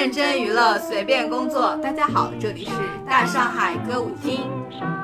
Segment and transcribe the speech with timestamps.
[0.00, 1.76] 认真娱乐，随便工作。
[1.82, 2.70] 大家好，这里是
[3.06, 4.40] 大上海歌舞厅。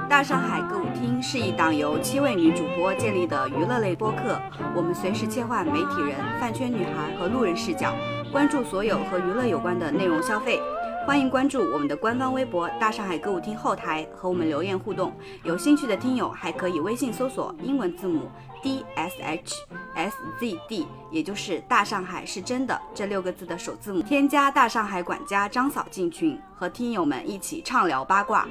[0.08, 4.40] 大上海歌舞厅是一档由七位女主播建立的娱乐类播客，
[4.74, 7.94] 我们随时切换媒体人、饭圈女孩和路人视角，
[8.32, 10.58] 关注所有和娱乐有关的内容消费。
[11.06, 15.12] 欢迎关注我们的官方微博“大上海歌舞厅”后台和我们留言互动。
[15.44, 18.28] 有兴趣的听友还可以微信搜索英文字母
[18.60, 19.54] D S H
[19.94, 28.48] S Z D，也就是“大上海是真的”这六个字的首字母，添加大上海管家张嫂进群，和听友们一起畅聊八卦。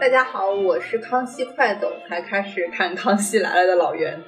[0.00, 4.18] 大家好，我是康熙快走才开始看《康熙来了》的老袁。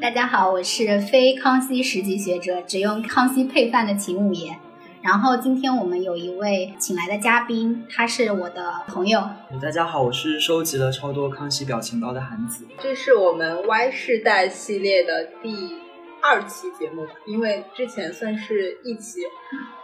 [0.00, 4.56] 大家好，我是非康熙十级学者，只用康熙配饭的秦五爷。
[5.04, 9.20] 然后今天我们有一位请来的嘉宾，他是我的朋友。
[9.60, 12.66] 大家好，我是收集了超多康熙表情包的韩子。
[12.80, 15.76] 这是我们 Y 世代系列的第
[16.22, 19.20] 二期节目，因为之前算是一期。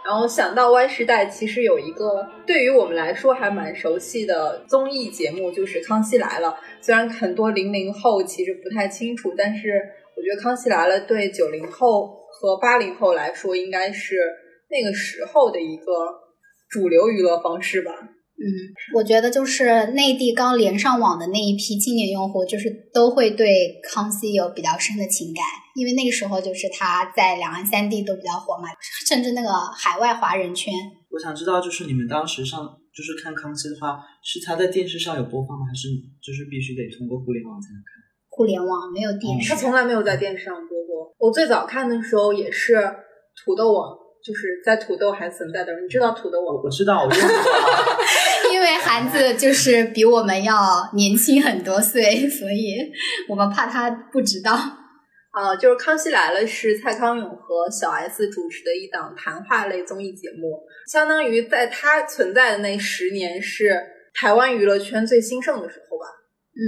[0.03, 6.49] 然后想到 Y 世代其实有一个对于我们来说还蛮熟悉的综艺节目，就是《康熙来了》。
[6.83, 9.69] 虽然很多零零后其实不太清楚，但是
[10.17, 14.17] 我觉得《康熙来了》对九零后和八零后来说应该是。
[14.71, 15.83] 那个时候的一个
[16.69, 17.91] 主流娱乐方式吧。
[18.41, 18.49] 嗯，
[18.95, 28.69] 我觉得就是内地刚连上网的那一批青年用户，就是都会对康熙有比较深的情感，因为那个时候就是他在两岸三地都比较火嘛，
[29.05, 30.73] 甚至那个海外华人圈。
[31.11, 35.65] 我想知道，就是你们当时上就是看康熙的话，是他在电视上有播放吗？
[35.69, 35.89] 还是
[36.23, 38.01] 就是必须得通过互联网才能看？
[38.29, 41.13] 互联网没有电视，他从来没有在电视上播过。
[41.19, 42.81] 我最早看的时候也是
[43.45, 44.00] 土豆网。
[44.23, 46.61] 就是在土豆还存在的，你知道土豆我？
[46.63, 47.29] 我知道，我用过。
[48.53, 52.75] 因为韩子就是比我们要年轻很多岁，所以
[53.27, 54.51] 我们怕他不知道。
[55.31, 60.61] 啊，就是《康熙来了》是蔡康永和小 S 主持的一档谈话类综艺节目，
[60.91, 63.81] 相当于在他存在的那十年是
[64.13, 66.05] 台湾娱乐圈最兴盛的时候吧。
[66.53, 66.61] 嗯，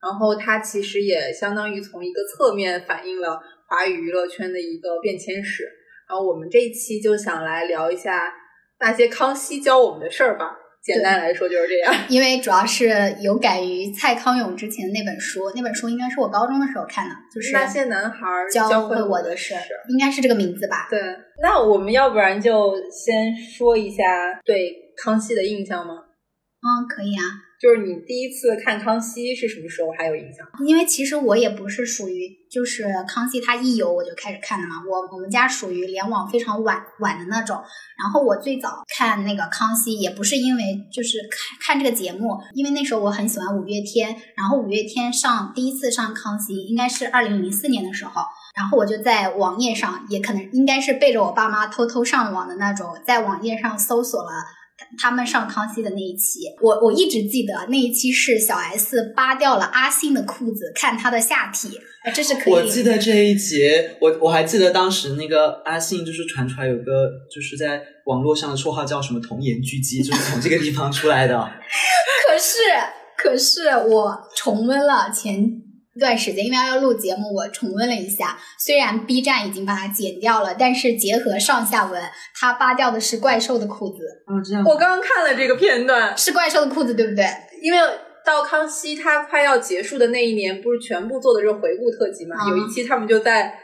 [0.00, 5.68] 然后他其实也相当于从一个侧面反映了华语娱乐圈的一个变迁史。
[6.10, 8.34] 然后我们这一期就想来聊一下
[8.80, 10.56] 那些康熙教我们的事儿吧。
[10.82, 11.94] 简单来说就是这样。
[12.10, 12.88] 因为主要是
[13.20, 19.54] 有感于蔡康永之前的那本书，那本书应该是我高中的时候看的，就是那些男孩教会我的事，
[19.88, 20.88] 应该是这个名字吧？
[20.90, 21.00] 对。
[21.40, 25.94] 那我们要不然就先说一下对康熙的印象吗？
[25.94, 27.22] 嗯，可以啊。
[27.60, 29.90] 就是你第一次看康熙是什么时候？
[29.98, 30.46] 还有印象？
[30.66, 34.76] 因为其实我也不是属于就是康熙他一有我就开始看的嘛。
[34.88, 37.62] 我我们家属于联网非常晚晚的那种。
[38.02, 44.16] 然后我最早看那个康熙也不是因为就是看看这个节目，因为那时候我很喜欢五月天。
[44.34, 48.22] 然后五月天上第一次上康熙应该是二零零四年的时候，
[48.56, 54.30] 然后我就在网页上，也可能应该是背着我爸妈偷偷上网的那种，在网页上搜索了。
[54.98, 61.68] 他们上康熙的那一期，我我一直记得那一期是小 S 扒掉了阿信的裤子，看他的下体，
[62.14, 62.52] 这是可以。
[62.52, 63.62] 我记得这一集，
[64.00, 71.36] 我我还记得当时那个阿信就是传出来有个就是在网络上的绰号叫什么“童颜狙击”，就是从这个地方出来的。
[72.26, 72.58] 可是
[73.16, 75.62] 可是我重温了前。
[75.98, 78.38] 段时间，因为要录节目，我重温了一下。
[78.64, 82.00] 虽然 B 站已经把它剪掉了，但是结合上下文，
[82.38, 84.04] 它扒掉的是怪兽的裤子。
[84.26, 84.62] 哦，这样。
[84.64, 87.24] 我刚刚看了这个片段，是怪兽的裤子，对不对？
[87.60, 87.78] 因为
[88.24, 92.36] 到康熙他快要结束的那一年，不是全部做的是回顾特辑嘛？
[92.48, 93.58] 有一期他们就在，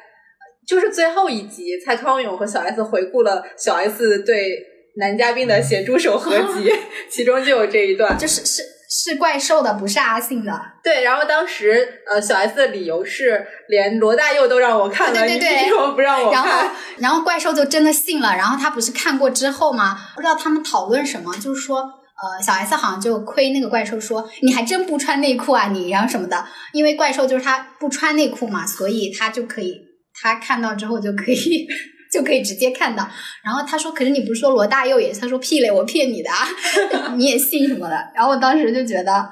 [0.67, 4.51] 就是最后一集，蔡康永和小 S 回顾了小 S 对
[4.97, 6.73] 男嘉宾的咸猪手合集，
[7.09, 8.76] 其中就有这一段，就是是。
[8.89, 10.53] 是怪兽的，不是阿信的。
[10.83, 16.45] 对，然后当时呃，小 S 的理由是，连罗大佑都让我看了，你为什么不让我看？
[16.45, 18.37] 然后，然后怪兽就真的信了。
[18.37, 19.99] 然后他不是看过之后吗？
[20.15, 26.47] 不知道他们讨论什么，就是说，呃，小 S 好像就亏那个怪兽说，你还真不穿内裤啊你，然后什么的。
[26.73, 29.81] 因为怪兽就是他不穿内裤嘛，所以他就可以，
[30.23, 31.67] 他看到之后就可以。
[32.13, 33.09] 就可以直接看到，
[33.45, 36.47] 然后他说：“可是你不是说罗大佑也？”他说：“屁嘞，我骗你的啊，
[37.17, 39.29] 你也信什么的？”然后我当时就觉得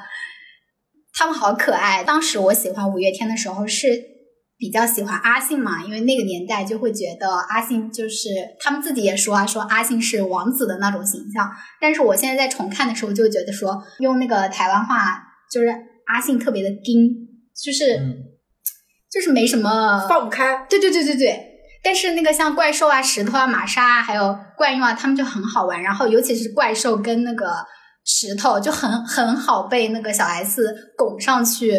[1.14, 2.02] 他们好可爱。
[2.02, 3.86] 当时我喜欢五月天的时候是
[4.56, 8.28] 比较喜欢阿信嘛，因为那个年代就会觉得阿信就是
[8.60, 11.50] 他们自己也说啊，说阿信是王子的那种形象。
[11.80, 15.68] 但是我现在在重看的时候就觉得说，用那个台湾话就是
[16.06, 17.10] 阿信特别的丁，
[17.54, 18.00] 就是
[19.10, 20.66] 就是没什么放不开。
[20.68, 21.53] 对对对对对。
[21.84, 25.82] 但是那个像怪兽啊、石头啊、玛莎啊，还有怪婴啊，他们就很好玩。
[25.82, 27.54] 然后尤其是怪兽跟那个
[28.04, 30.64] 石头就很很好被那个小 S
[30.96, 31.70] 拱上去，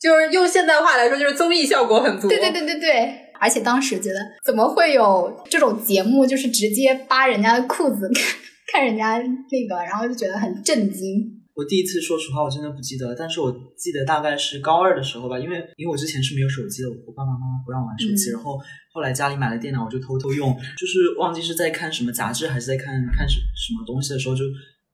[0.00, 2.28] 就是用现代话来说，就是综艺效果很足。
[2.28, 3.26] 对对对对对。
[3.40, 8.24] 而且当时觉得怎么会有这种节目，就是直接扒人家的裤子看
[8.80, 11.39] 看人家那个，然后就觉得很震惊。
[11.54, 18.58] 我第一次说实话，我真的不记得，但是我记得大概是高二的时候吧，因为因为我之前是没有手机的，我爸爸妈妈不让玩手机，嗯然后
[18.92, 24.44] 后来家里买了电脑，我就偷偷用，就是忘记是在看什么杂志还是在看看什什么东西的时候，就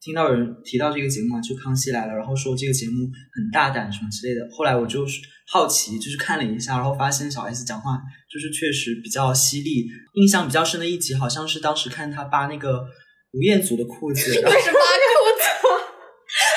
[0.01, 3.05] 听到有人提到这个节目嘛，就《康熙来了》，然后说这个节目
[3.35, 4.41] 很大胆什么之类的。
[4.51, 7.99] 后来我就是好奇，就是看了一下，然后发现小 S 讲话
[8.31, 9.87] 就是确实比较犀利。
[10.15, 12.85] 印象比较深的一集好像是当时看他扒那个
[13.33, 15.45] 吴彦祖的裤子， 然后是扒裤子，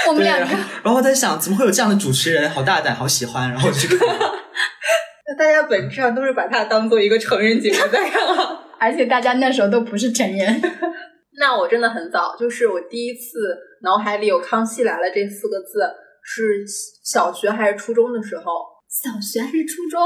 [0.09, 2.49] 我们对，两个然后然后我在想，怎么会有这样的主持人？
[2.49, 4.07] 好大胆，好喜欢，然后我就去看。
[5.27, 8.65] 那大家本质上都是把它当做一个成人节目在看啊。
[8.79, 10.61] 而且大家那时候都不是成人。
[11.37, 15.79] 那我真的很早，就是我第一次脑海里有“康熙来了”这四个字，
[16.23, 16.65] 是
[17.03, 18.43] 小学还是初中的时候？
[18.89, 20.01] 小学还是初中？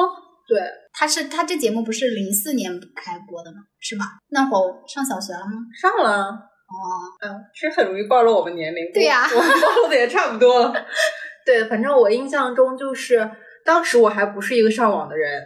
[0.47, 0.59] 对，
[0.91, 3.59] 他是他这节目不是零四年开播的吗？
[3.79, 4.05] 是吧？
[4.29, 5.53] 那会儿上小学了吗？
[5.73, 6.49] 上了。
[6.73, 6.81] 哦，
[7.21, 8.91] 嗯，其实很容易暴露我们年龄。
[8.91, 10.73] 对呀我们暴露的也差不多了。
[11.45, 13.29] 对，反正我印象中就是
[13.63, 15.41] 当时我还不是一个上网的人，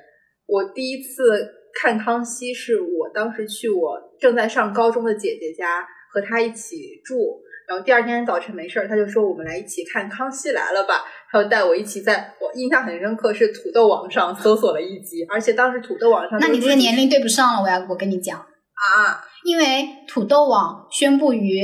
[0.47, 18.45] 我第一次看康熙是我当时去我正在上高中的姐姐家和她一起住，然后第二天早晨没事儿，他就说我们来一起看《康熙来了》吧，他就带我一起在我印象很深刻是土豆网上搜索了一集，而且当时土豆网上那你这个年龄对不上了，我要我跟你讲，
[18.77, 21.61] 啊，因为土豆网宣布于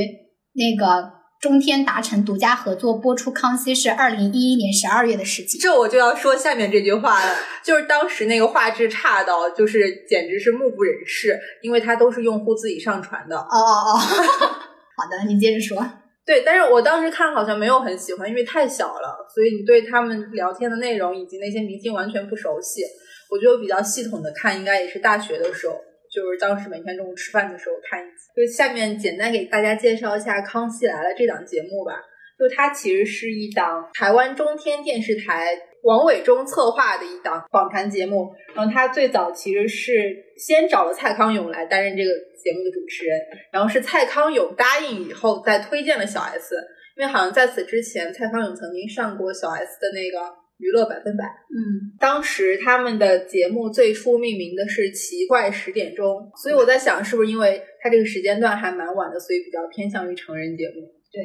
[0.54, 5.60] 那个中天达成独家合作播出《康熙》是二零一一年十二月的事情。
[5.60, 13.36] 这我就要说下面这句话了，就是当时那个画质差到，就是简直是目不忍视，因为它都是用户自己上传的。
[13.36, 15.86] 哦哦哦，好的，你接着说。
[16.26, 22.80] 对，但是我当时看好像没有很喜欢，因为太小了，所以你对他们聊天的内容以及那些明星完全不熟悉。
[23.30, 25.74] 我觉得我比较系统的看，应该也是大学的时候，
[26.14, 28.30] 就是当时每天中午吃饭的时候看一集。
[28.36, 32.00] 就下面简单给大家介绍一下《康熙来了》这档节目吧。
[32.38, 38.32] 就它其实是一档台湾中天电视台王伟忠策划的一档访谈节目。
[38.54, 39.92] 然后他最早其实是
[40.36, 43.18] 先找了蔡康永来担任这个节目的主持人，
[43.52, 46.54] 然后是蔡康永答应以后再推荐了小 S，
[46.96, 51.24] 因为好像在此之前蔡康永曾经上过小 S 的那个娱乐百分百。
[51.24, 60.74] 嗯，当时他们的节目最初命名的是奇怪十点钟，所以我在想，是不是因为它这个时间段还蛮晚的，所以比较偏向于成人节目。
[61.12, 61.22] 对，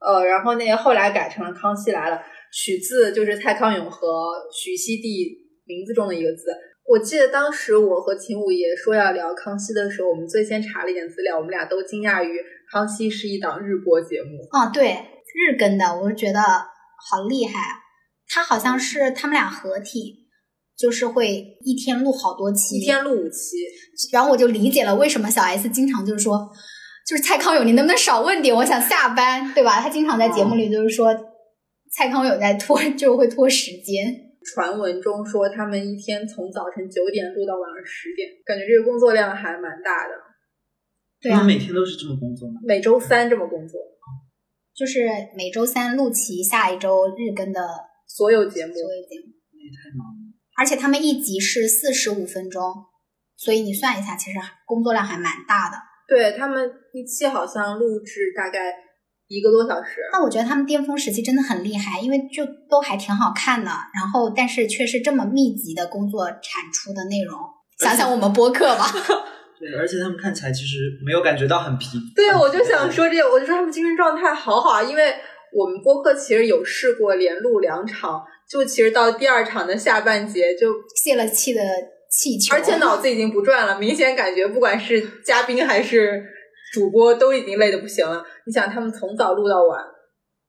[0.00, 2.16] 呃，然后那个后来改成了《康熙来了》，
[2.52, 4.06] 取自就是蔡康永和
[4.52, 6.44] 许熙娣名字中的一个字。
[6.86, 12.38] 我记得当时我和秦五爷说要聊康熙的时候，我们最先查了一点资料，我们俩都惊讶于
[12.70, 14.46] 康熙是一档日播节目。
[14.50, 14.92] 啊，对，
[15.34, 17.83] 日更的，我就觉得好厉害啊！
[18.34, 20.26] 他好像是他们俩合体，
[20.76, 23.56] 就是会一天录好多期，一天录五期，
[24.10, 26.50] 然后我就理解了为什么小 S 经常就是说，
[27.06, 28.52] 就是蔡康永，你能不能少问点？
[28.52, 29.80] 我想下班，对吧？
[29.80, 31.14] 他经常在节目里就是说，
[31.92, 34.04] 蔡康永在拖，就会拖时间。
[34.52, 40.14] 传闻中说他们一天从早晨九点录到晚上十点，感觉这个工作量还蛮大的。
[41.22, 42.60] 对啊他们，每天都是这么工作吗？
[42.66, 43.78] 每周三这么工作，
[44.74, 45.06] 就是
[45.36, 47.60] 每周三录齐下一周日更的
[48.14, 50.22] 所有节目所有节目，那也太忙了。
[50.56, 52.62] 而且他们一集是四十五分钟，
[53.36, 55.76] 所以你算一下，其实工作量还蛮大的。
[56.06, 58.72] 对他们一期好像录制大概
[59.26, 60.00] 一个多小时。
[60.12, 67.36] 那我觉得他们巅峰时期真的很厉害，因为就都还挺好看的，然后但是却是这么密集的工作产出的内容。
[67.80, 68.86] 想想我们播客吧，
[69.58, 71.98] 对，而且他们看起来其实没有感觉到很疲。
[72.14, 75.12] 对，我就想说这个，我就说他们精神状态好好啊，因为
[75.54, 81.62] 我们播客其实有试过连录两场，就其实到第二场的下半节就，泄了气的
[82.10, 86.22] 气球，而且脑子已经不转了，明显感觉不管是嘉宾还是
[86.72, 88.24] 主播都已经累得不行了。
[88.46, 89.80] 你想，他们从早录到晚。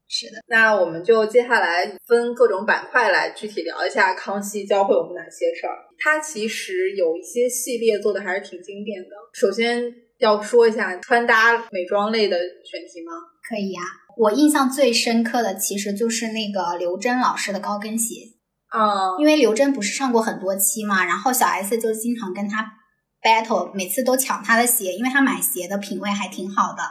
[0.07, 5.73] 是的，那我们就接下来分各种板块来具体聊一下康熙教会我们哪些事儿。
[5.97, 9.09] 它其实有一些系列做的还是挺经典的。
[9.33, 9.83] 首先
[10.19, 13.13] 要说一下穿搭美妆类的选题吗？
[13.49, 13.81] 可以呀、
[14.17, 18.15] 我印象最深刻的其实就是那个刘真老师的高跟鞋，
[18.69, 22.65] 啊、因为刘真不是上过很多期嘛，然后小 S 就经常跟他
[23.21, 26.83] battle，每次都抢他的鞋，因为他买鞋的品味还挺好的。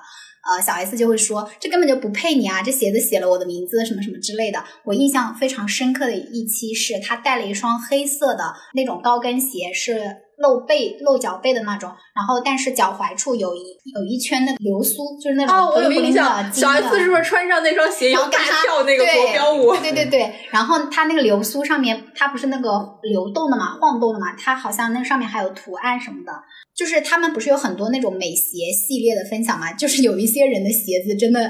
[0.46, 4.62] 呃，小 S 就会说这根本就不配你啊，这鞋子写了我的名字什么什么之类的。
[4.84, 9.98] 我印象非常深刻的一期是他带了一双黑色的那种高跟鞋，是
[10.38, 13.60] 露背、露脚背的那种，然后但是脚踝处有一
[13.94, 19.76] 有一圈那个流苏，就是那种哦，我有印象，小 S 是不是穿上那双鞋然后跟他跳那个国标舞？
[19.76, 22.70] 对对对，然后它那个流苏上面，它不是那个
[23.02, 26.32] 流动的嘛，晃动的嘛，它好像那上面还有图案什么的。
[26.74, 29.72] 就是他们不是有很多那种美鞋系列的分享嘛？
[29.72, 31.48] 就是有一些人的鞋子真的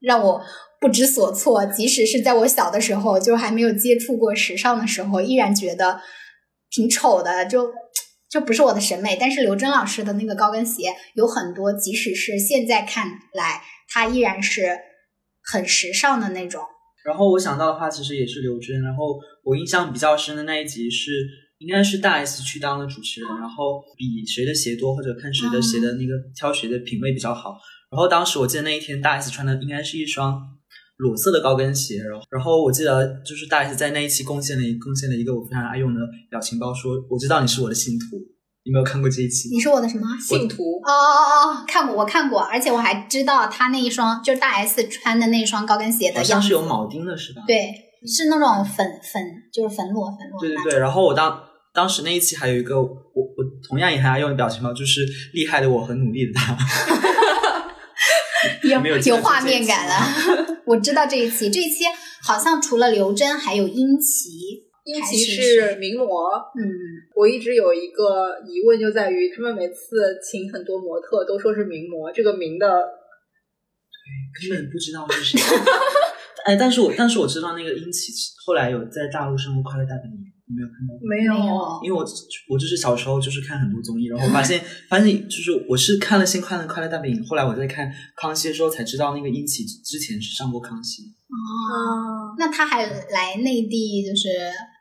[0.00, 0.40] 让我
[0.80, 6.00] 不知所措，即使是在我小的时候，就还没有接触过时尚的时候，依然觉得
[6.70, 7.70] 挺丑的，就
[8.30, 9.16] 就不是我的审美。
[9.18, 14.78] 但是刘真老师的那个高跟鞋有很多，即使是现在看来，它依然是
[15.42, 16.62] 很时尚的那种。
[17.04, 18.82] 然后我想到的话，其实也是刘真。
[18.82, 21.12] 然后我印象比较深的那一集是，
[21.58, 27.56] 应该是大 S 去当了主持人，然后比谁的鞋多，或者看谁的鞋的那个挑鞋的品味比较好。
[27.92, 30.55] 然后当时我记得那一天大 S 穿的应该是一双
[30.96, 36.00] 裸色的高跟鞋，然后然后我记得就是大 S 在那一期贡献了一贡献了一个我非常爱用的
[36.30, 38.04] 表情包，说我知道你是我的信徒。
[38.64, 39.48] 你没有看过这一期？
[39.54, 40.04] 你是我的什么？
[40.20, 46.42] 信徒哦哦哦，看过，我看过，而且我还知道他那一双就是大 S 穿的那一双高跟鞋的好像。
[46.42, 47.42] 是有铆钉的是吧？
[47.46, 47.72] 对，
[48.04, 49.22] 是那种粉粉，
[49.52, 50.40] 就是粉裸粉裸。
[50.40, 51.40] 对对对，然后我当
[51.72, 56.56] 当时那一期还有一个我我同样也很爱用的表情包，就是厉害的我很努力的他。
[58.70, 59.94] 有没有有画面感了。
[60.66, 61.84] 我知道这一期，这一期
[62.22, 64.64] 好像除了刘真，还有殷琦。
[64.84, 65.42] 殷琦还是
[65.72, 66.06] 是名模。
[66.54, 66.62] 嗯，
[67.16, 72.68] 我一直有一个疑问，就在于他们每次请很多模特都说是名模，这个名的
[74.40, 75.40] 根本不知道是谁。
[76.46, 78.12] 哎，但是我但是我知道那个殷琦
[78.44, 81.00] 后来有在大陆生活快乐大本营，你没有看到吗？
[81.02, 81.80] 没没有。
[81.82, 82.04] 因为我
[82.48, 91.02] 我就是小时候就是看很多综艺，然后发现 发现就是我是看了先看了《快乐大本营》，后来我在看《康熙》的时候才知道那个殷琦之前是上过《康熙》。
[91.06, 94.28] 哦，啊，那他还来内地，就是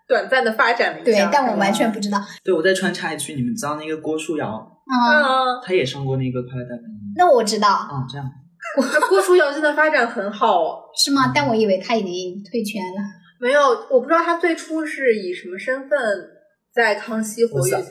[0.07, 2.21] 短暂的发展了一对，，但我完全不知道。
[2.43, 4.45] 对，我再穿插一句，你们知道那个郭书瑶，
[4.85, 4.93] 嗯，
[5.23, 6.91] 啊，她也上过那个《快乐大本营》。
[7.17, 8.29] 那我知道啊，这样。
[9.09, 10.81] 郭书瑶现在发展很好哦。
[10.95, 11.31] 是吗？
[11.33, 13.01] 但我以为他已经退圈了。
[13.39, 15.99] 没有，我不知道他最初是以什么身份
[16.73, 17.89] 在康熙活跃我下。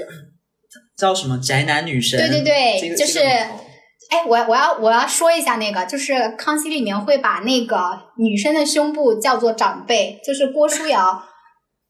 [0.96, 2.18] 叫什么宅男女神？
[2.18, 7.78] 对对对这个就是哎，我我要我要说一下那个，就是康熙里面会把那个
[8.18, 11.24] 女生的胸部叫做长辈，就是郭书瑶，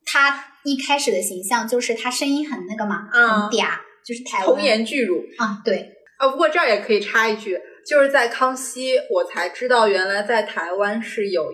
[0.06, 3.66] 她一开始的形象就是她声音很那个嘛，嗯很嗲，
[4.06, 6.28] 就是台湾童颜巨乳啊，对，啊！
[6.28, 11.50] 不过这儿也可以插一句，就是在康熙，我才知道原来在台湾是有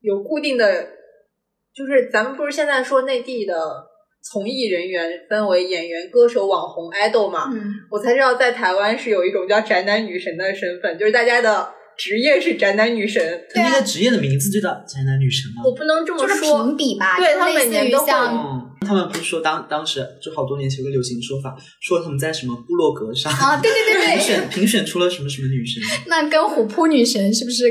[0.00, 0.88] 有固定的，
[1.76, 3.54] 就是咱们不是现在说内地的
[4.22, 7.50] 从艺人员分为演员、歌手、网红、idol 嘛？
[7.52, 13.22] 嗯，我才知道在台湾是有一种叫宅男女神的身份，就是大家的职业是宅男女神。
[13.52, 15.62] 对那个职业的名字就叫宅男女神吗？
[15.64, 24.16] 我不能这么就是说，评比吧，对他每年都像嗯，他们不是说当当时就好多年前有个流行说法，说他们在什么部落格上啊，对对对。
[24.16, 27.64] 评，选评选出了什么什么女神，那跟虎扑女神是不是？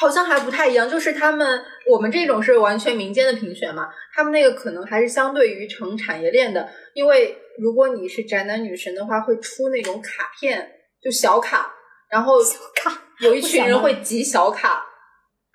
[0.00, 1.60] 好像还不太一样，就是他们
[1.90, 10.66] 我们这种是完全民间的评选嘛，他们那个可能还是相对于成产业链的，因为如果你是宅男女神的话，会出那种卡片，
[11.02, 11.70] 就小卡，
[12.10, 12.90] 然后小卡
[13.22, 14.84] 有一群人会集小卡，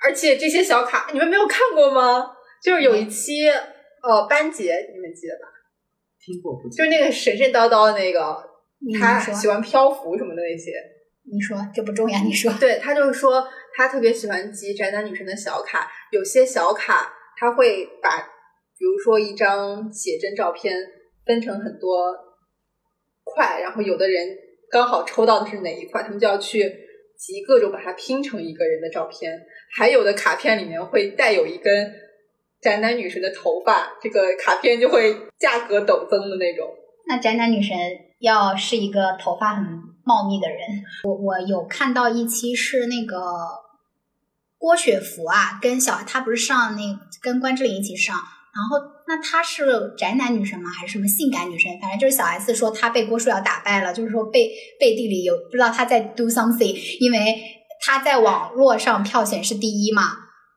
[0.01, 2.31] 而且这些小卡你们没有看过吗？
[2.63, 5.51] 就是有一期呃班杰，你们记得吧？
[6.19, 6.69] 听过不？
[6.69, 8.41] 就是那个神神叨叨的那个，
[8.97, 10.71] 他喜欢漂浮什么的那些。
[11.29, 13.45] 你说这不重要，你说对他就是说，
[13.75, 18.17] 他特别喜欢集宅男女神的小卡，有些小卡他会把，
[18.77, 20.73] 比如说一张写真照片
[21.25, 22.15] 分成很多
[23.25, 24.25] 块，然后有的人
[24.71, 26.86] 刚好抽到的是哪一块，他们就要去
[27.17, 29.33] 集各种把它拼成一个人的照片，
[29.75, 31.93] 还有的卡片里面会带有一根
[32.61, 36.67] 宅男女神的头发，这个卡片就会价格陡增的那种。
[37.07, 37.75] 那宅男女神
[38.19, 39.65] 要是一个头发很
[40.03, 40.59] 茂密的人，
[41.03, 43.17] 我我有看到一期是那个
[44.57, 46.81] 郭雪芙啊，跟小她不是上那
[47.21, 50.69] 跟关之琳一起上，然后那她是宅男女神吗？
[50.69, 51.71] 还是什么性感女神？
[51.81, 57.41] 反正就是小 S 说她被郭书瑶打败了，就是说背背地里有不知道她在 do something，因为
[57.79, 60.03] 她在网络上票选是第一嘛。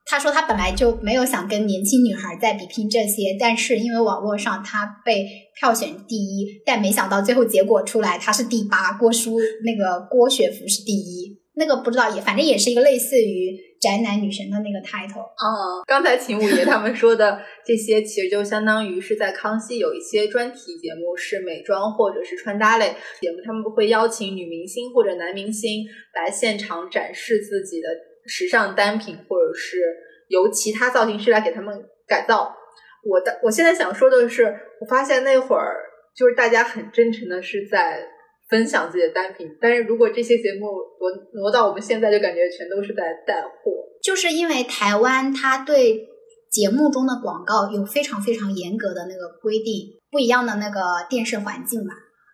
[0.03, 5.25] 他说他本来就没有想跟年轻女孩在比拼这些，但是因为网络上他被
[5.57, 15.25] 票选第一，但没想到最后结果出来他是第八，郭书那个郭雪芙是第一，那个不知道也反正也是一个类似于宅男女神的那个 title。
[15.35, 25.83] 啊，刚才秦五爷他们说的这些，其实就相当于是在康熙有一些专题节目是美妆或者是穿搭类节目，他们会邀请女明星或者男明星
[26.13, 27.89] 来现场展示自己的
[28.27, 29.79] 时尚单品，或者是
[30.27, 32.55] 由其他造型师来给他们改造。
[33.03, 34.43] 我的我现在想说的是，
[34.79, 35.75] 我发现那会儿
[36.15, 38.05] 就是大家很真诚的是在
[38.51, 39.47] 分享自己的单品。
[39.59, 40.67] 但是如果这些节目
[40.99, 43.71] 挪挪到我们现在，就感觉全都是在带货。
[44.03, 46.07] 就是因为台湾它对
[46.51, 51.93] 节目中的广告有非常非常严格的那个规定，不一样的那个电视环境吧。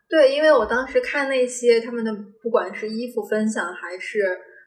[0.10, 4.20] 对，因为我当时看那些他们的，不管是衣服分享还是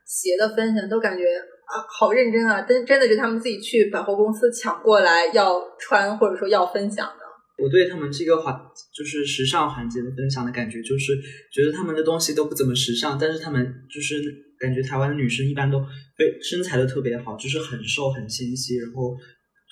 [0.06, 7.19] 鞋的分享，都感觉啊好认真啊，真真的是他们自己去百货公司抢过来要穿或者说要分享的。
[7.62, 8.54] 我对他们这个环
[8.94, 11.12] 就是时尚环节的分享的感觉，就是
[11.52, 14.22] 觉得他们的东西都不怎么时尚，但是他们就是
[14.58, 15.78] 感觉台湾的女生一般都
[16.16, 19.14] 对身材都特别好，就是很瘦很纤细，然后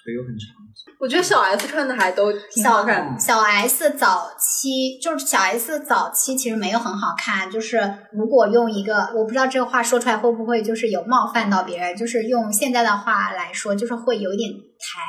[0.05, 0.57] 腿又很长。
[1.01, 3.21] 我觉得小 S 穿的还都挺好看的。
[3.21, 7.79] 小 S 早期就是小 S 早期其实没有很好看，就是
[8.13, 15.01] 如果用一个我不知道这个话说出来会不会就是有冒犯到别人，就是用现在的话来说，就是会有一点抬。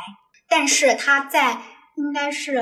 [0.50, 1.62] 但是她在
[2.00, 2.54] 应该是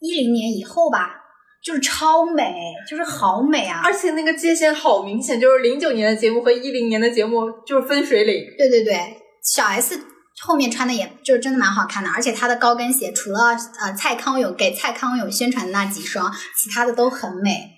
[0.00, 1.14] 一零年以后吧，
[1.62, 2.54] 就是超美，
[2.88, 3.82] 就是好美啊！
[3.84, 8.44] 而且那个界限好明显，就是零九年的节目和一零年的节目就是分水岭。
[8.58, 8.98] 对对对，
[9.42, 10.00] 小 S
[10.42, 17.70] 后面穿的也就是真的蛮好看的，而且她的高跟鞋除了呃蔡康永给蔡康永宣传的那几双，其他的都很美。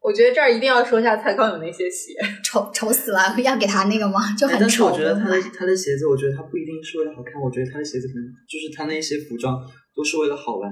[0.00, 2.12] 我觉得这儿一定要说一下蔡康永那些鞋，
[2.44, 4.20] 丑丑死了，要给他那个吗？
[4.38, 4.60] 就很丑。
[4.60, 9.56] 但是我觉得他的他的鞋子，我觉得他不一定是为了好看，我觉得他的鞋子可能就是他那些服装
[9.96, 10.70] 都是为了好玩。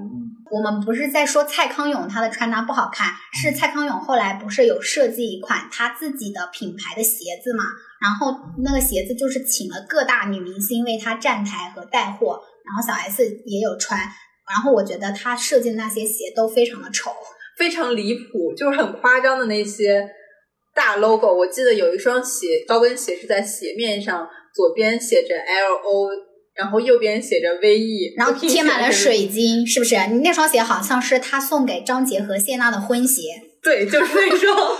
[0.51, 7.63] 我们不是在说蔡康永他的穿搭不好看，是蔡康永后来不是有设计一款他自己的品牌的鞋子嘛？
[8.01, 17.11] 然后那个鞋子就是请了各大女明星为他站台和带货，然后小 S 也有穿，然后我觉得他设计的那些鞋都非常的丑。
[17.57, 20.09] 非常离谱，就是很夸张的那些
[20.73, 21.31] 大 logo。
[21.31, 26.09] 我记得有一双鞋，高跟鞋是在鞋面上，左边写着 L O，
[26.55, 29.95] 然后右边写着 V E，然后贴满了水晶，是不是？
[30.11, 33.21] 你那双鞋好像是他送给张杰和谢娜的婚鞋。
[33.61, 34.77] 对，就是那双。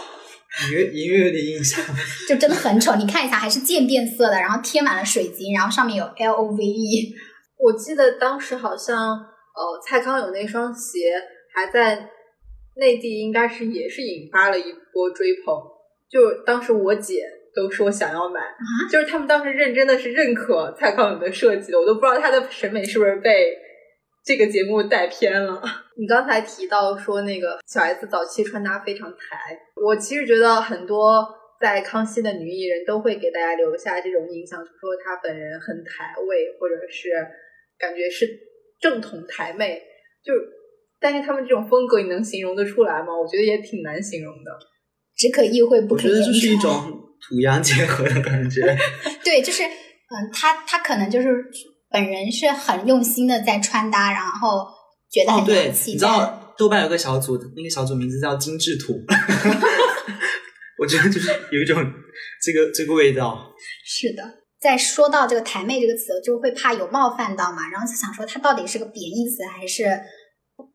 [0.70, 1.84] 隐约隐约有点印象。
[2.30, 7.13] 就真的很丑，你看一下，还是渐变色的，然后贴满了水晶，然后上面有 L O V E。
[7.58, 11.00] 我记得当时好像呃，蔡康永那双鞋
[11.53, 12.10] 还在。
[12.76, 15.54] 内地应该是也是引发了一波追捧，
[16.10, 17.21] 就当时我姐
[17.56, 18.39] 都说想要买，
[18.92, 23.58] 就是他们当时认真的是认可蔡康永的设计的，我都不知道他的审美是不是被
[24.24, 25.62] 这个节目带偏了。
[25.98, 31.28] 你刚才提到说那个小 S 早期穿搭非常台，我其实觉得很多
[31.62, 37.10] 在康熙的女艺人都会给大家留下这种印象，就说她本人很台味，或者是
[37.78, 38.28] 感觉是
[38.80, 39.82] 正统台妹，
[40.24, 40.34] 就。
[41.04, 43.08] 但是他们这种风格，你能形容得出来吗？
[43.08, 44.58] 我觉得也挺难形容的，
[45.23, 46.19] 只可意会不可言传。
[46.19, 48.62] 我觉得就是一种土洋结合的感觉。
[49.23, 51.29] 对，就是嗯，他他可能就是
[51.89, 54.67] 本人是很用心的在穿搭，然后
[55.09, 55.91] 觉得很洋气。
[55.93, 58.93] 你知道豆瓣有个小组，那个小组名字叫“精致土
[60.77, 61.77] ”，我觉得就是有一种
[62.43, 63.49] 这个这个味道。
[63.86, 64.23] 是的，
[64.59, 69.86] 在说到这个“台妹”这个词，就会怕有冒犯到嘛，然后就想说它到底是个贬义词还是？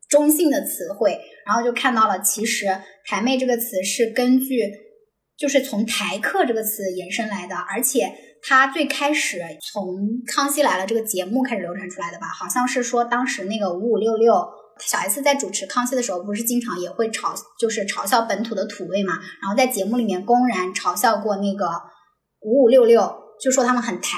[0.09, 2.65] 中性的词汇，然后就看到了，其实
[3.05, 4.63] “台妹”这个词是根据，
[5.37, 9.85] 就是从“台客”这个词延伸来的，而且它最开始从
[10.33, 12.25] 《康熙来了》这个节目开始流传出来的吧？
[12.27, 14.33] 好像是说当时那个五五六六
[14.79, 19.13] 小 S 在主持康熙的时候，不是经常也会嘲，就是嘲笑本土的土味嘛？
[19.41, 21.67] 然后在节目里面公然嘲笑过那个
[22.41, 24.17] 五五六六，就说他们很台。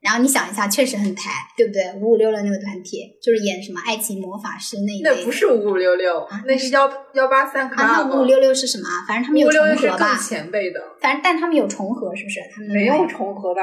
[0.00, 1.92] 然后你想一下，确实很台，对不对？
[2.00, 7.68] 五五六六那个团体就是演什么《爱情魔法师》那一那不是五五六六，那是幺幺八三。
[7.68, 8.84] 啊，那五五六六是什么？
[9.06, 10.16] 反正他们有重合吧？
[10.16, 10.80] 前辈的。
[11.02, 12.40] 反正但他们有重合，是不是？
[12.50, 13.60] 他们没有重合吧？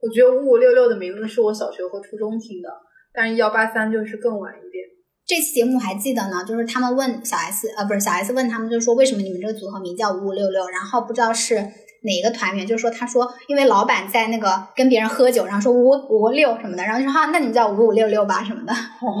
[0.00, 2.68] 我觉得五五六六的名字是我小学和初中听的，
[3.14, 4.84] 但是幺八三就是更晚一点。
[5.24, 10.68] 这期节目还记得呢，就是他们问小 S，呃，不是小 S 问他们，就说为什么你们这个组合名叫五五六六？
[10.68, 11.64] 然后不知道是。
[12.02, 18.72] 哪个团员就是说他说，因为老板在那个跟别人喝酒，然后说五五六什么的，然后就说哈，那你们叫五五六六吧什么的。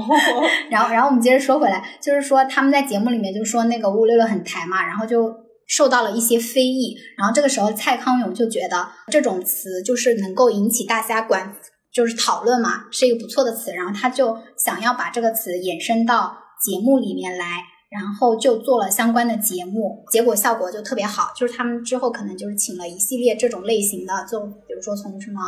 [0.70, 5.34] 然后，然后我们接着说回来，就是说他们在节目里面就说那个五五六六很抬嘛，然后就
[5.66, 6.96] 受到了一些非议。
[7.16, 11.54] 然后这个时候蔡康永就觉得这种词就是能够引起大家管，
[11.92, 13.72] 就是讨论嘛，是一个不错的词。
[13.72, 17.46] 然后他就想要把这个词衍生到节目里面来。
[17.90, 21.32] 然后就做了相关的节目，结果效果就特别好。
[21.34, 25.40] 就是他们之后可能就是请了一系列这种类型的，就比如说从什么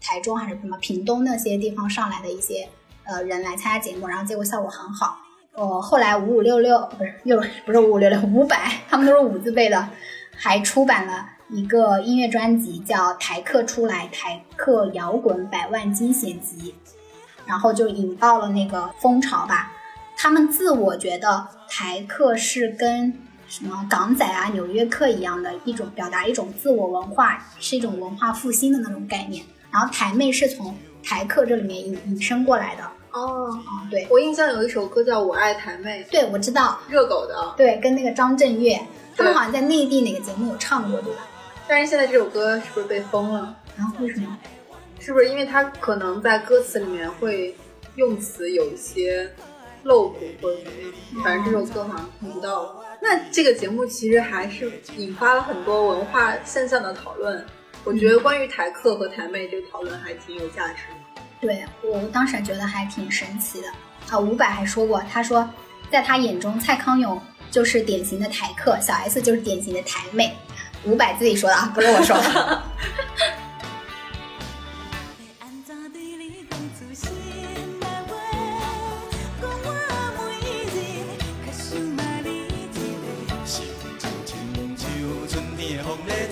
[0.00, 2.68] 台中还是什么屏东那些地方上来的一些
[3.04, 5.18] 呃人来参加节目，然后结果效果很好。
[5.54, 9.88] 呃，后来五五六六不是又不是五五六六五百，他们都是五字辈的，
[10.36, 16.72] 还出版了一个音乐专辑叫《台客出来台客摇滚百万惊险集》，
[17.44, 19.72] 然后就引爆了那个风潮吧。
[20.20, 23.14] 他们自我觉得台客是跟
[23.46, 29.44] 什么港仔啊、纽约客一样的一种表达一种自我文化，是一种文化复兴的那种概念。
[29.70, 32.82] 然后台妹是从台客这里面引引申过来的。
[33.12, 38.76] 哦，啊，对，我印象有一首歌叫《我爱台妹对，我知道，》，热狗的，对，跟那个张震岳，
[39.16, 41.20] 他们好像在内地哪个节目有唱过，对吧？
[41.68, 43.56] 但是现在这首歌是不是被封了？
[43.76, 44.36] 然后为什么？
[44.98, 47.56] 是不是因为它可能在歌词里面会
[47.94, 49.32] 用词有一些
[49.88, 51.24] 露骨或者怎么样？
[51.24, 52.76] 反正这首歌好像听不到了。
[53.00, 57.44] 那这个节目其实还是引发了很多文化现象的讨论。
[57.84, 61.22] 我觉得关于台客和台妹这个讨论还挺有价值的。
[61.40, 63.68] 对我当时觉得还挺神奇的
[64.10, 64.18] 啊。
[64.18, 65.48] 伍佰还说过，他说
[65.90, 67.20] 在他眼中，蔡康永
[67.50, 70.36] 就是典型的台客，小 S 就是典型的台妹。
[70.84, 72.62] 伍佰自己说的啊，不是我说的。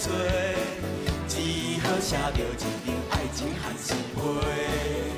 [0.07, 0.15] 的风在吹，
[1.27, 1.35] 只
[1.81, 5.16] 好写着一张爱情限时批。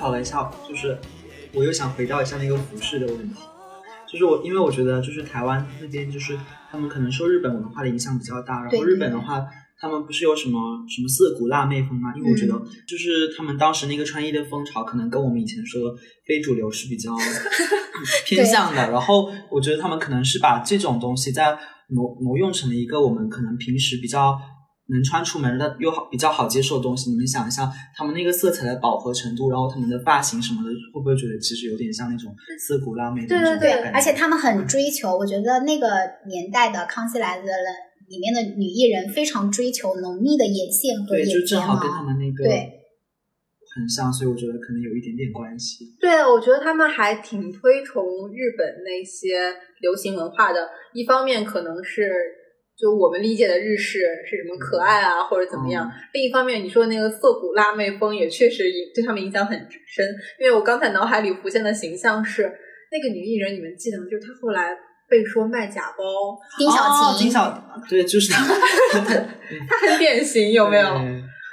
[0.00, 0.96] 考了一下，就是
[1.52, 3.40] 我又想回到一下那个服饰的问题，
[4.10, 6.38] 就是我因为我觉得就是台湾那边就是
[6.70, 9.44] 他们可能受日本文化的影响比较大，然后日本的话。
[9.82, 12.12] 他们不是有什么什么涩谷辣妹风吗？
[12.14, 17.16] 因为我觉得嗯就是他们当时那个穿衣的风潮，可能跟我们以前说的非主流是比较
[18.28, 18.90] 偏向的。
[18.90, 21.58] 然后我觉得他们可能是把这种东西再
[21.88, 24.38] 挪挪用成了一个我们可能平时比较
[24.90, 27.10] 能穿出门的又好比较好接受的东西。
[27.10, 33.90] 你们想一下，他们那个色彩的饱和程度，然后他们的发型什么的，会不会觉得其实有点像那种涩谷辣妹的那种对感觉？
[33.90, 35.86] 而且他们很追求，我觉得那个
[36.26, 37.42] 年代的《康熙来了》
[38.08, 42.02] 里面的女艺人非常追求浓密的眼线和对，眼睫就正好跟他。
[42.02, 42.80] 们那个对
[43.76, 45.94] 很像，所以我觉得可能有一点点关系。
[46.00, 48.02] 对，我觉得他们还挺推崇
[48.34, 50.68] 日本那些流行文化的。
[50.92, 52.10] 一方面可能是
[52.80, 60.06] 就我们理解的日式是什么可爱啊，或者怎么样；嗯另一方面，你说那个涩谷辣妹风也确实影对他们影响很深。
[60.38, 62.44] 因为我刚才脑海里浮现的形象是
[62.90, 64.04] 那个女艺人，你们记得吗？
[64.10, 64.74] 就是她后来
[65.08, 66.04] 被说卖假包，
[66.56, 68.42] 丁小琴，丁小对，就是她，
[69.68, 70.88] 她很典型，有没有？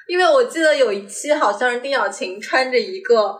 [0.08, 3.38] 因为我记得有一期好像是丁小琴穿着一个呃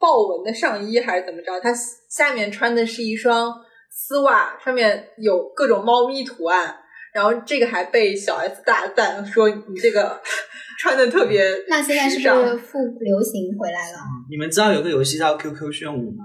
[0.00, 1.72] 豹纹的上衣还是怎么着，她
[2.08, 3.54] 下面穿的是一双
[3.90, 6.74] 丝袜，上面有各种猫咪图案，
[7.12, 10.20] 然后这个还被小 S 大赞说你这个
[10.80, 13.98] 穿的特别那现在是不是复流行回来了？
[14.30, 16.24] 你们知道有个游戏叫 QQ 炫舞吗？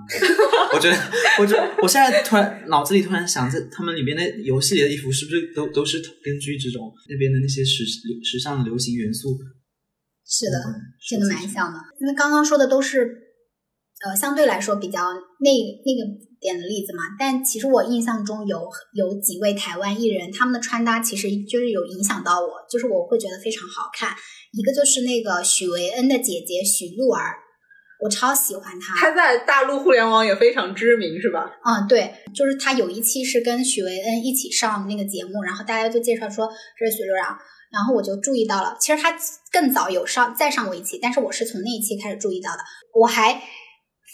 [0.73, 0.97] 我觉得，
[1.39, 7.83] 我觉得我现在突然脑子里突然想，这他们里面的游戏里的衣服是不是都都是根据这种那边的那些时
[8.23, 9.37] 时尚的流行元素？
[10.25, 10.73] 是的，嗯
[11.07, 11.79] 真的蛮像的。
[11.99, 13.24] 因为刚刚说的都是，
[14.03, 14.99] 呃，相对来说比较
[15.39, 15.51] 那
[15.85, 17.03] 那个点的例子嘛。
[17.17, 24.15] 但其实我印象中有有几位台湾艺人，他们的穿搭其实就是有影响到我，就是我会觉得非常好看。
[24.51, 27.35] 一个就是那个许维恩的姐姐许露儿，
[28.01, 28.95] 我超喜欢她。
[28.95, 31.49] 她在大陆互联网也非常知名，是吧？
[31.63, 37.25] 嗯，对，就是她有一期是跟许维恩一起上那个节目，然后大家就介绍说这是许露然，
[37.71, 39.13] 然后我就注意到了，其实他
[39.51, 42.59] 更早有上再上过一期，但是我是从那一期开始注意到的，
[42.93, 43.41] 我还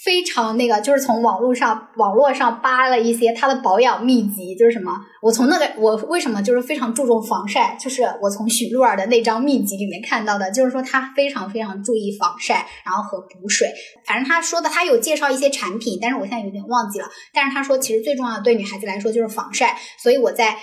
[0.03, 13.71] 非常那个，就是从网络上网络上扒了一些他的保养秘籍，就是什么，我从那个我为什么就是非常注重防晒，就是我从许露儿的那张秘籍里面看到的，就是说他非常非常注意防晒，然后和补水，
[14.07, 17.05] 反正他说的他有介绍一些产品，但是我现在有点忘记了。
[17.31, 20.57] 但是他说，其实最重要的对女孩子来说就是防晒，所以我在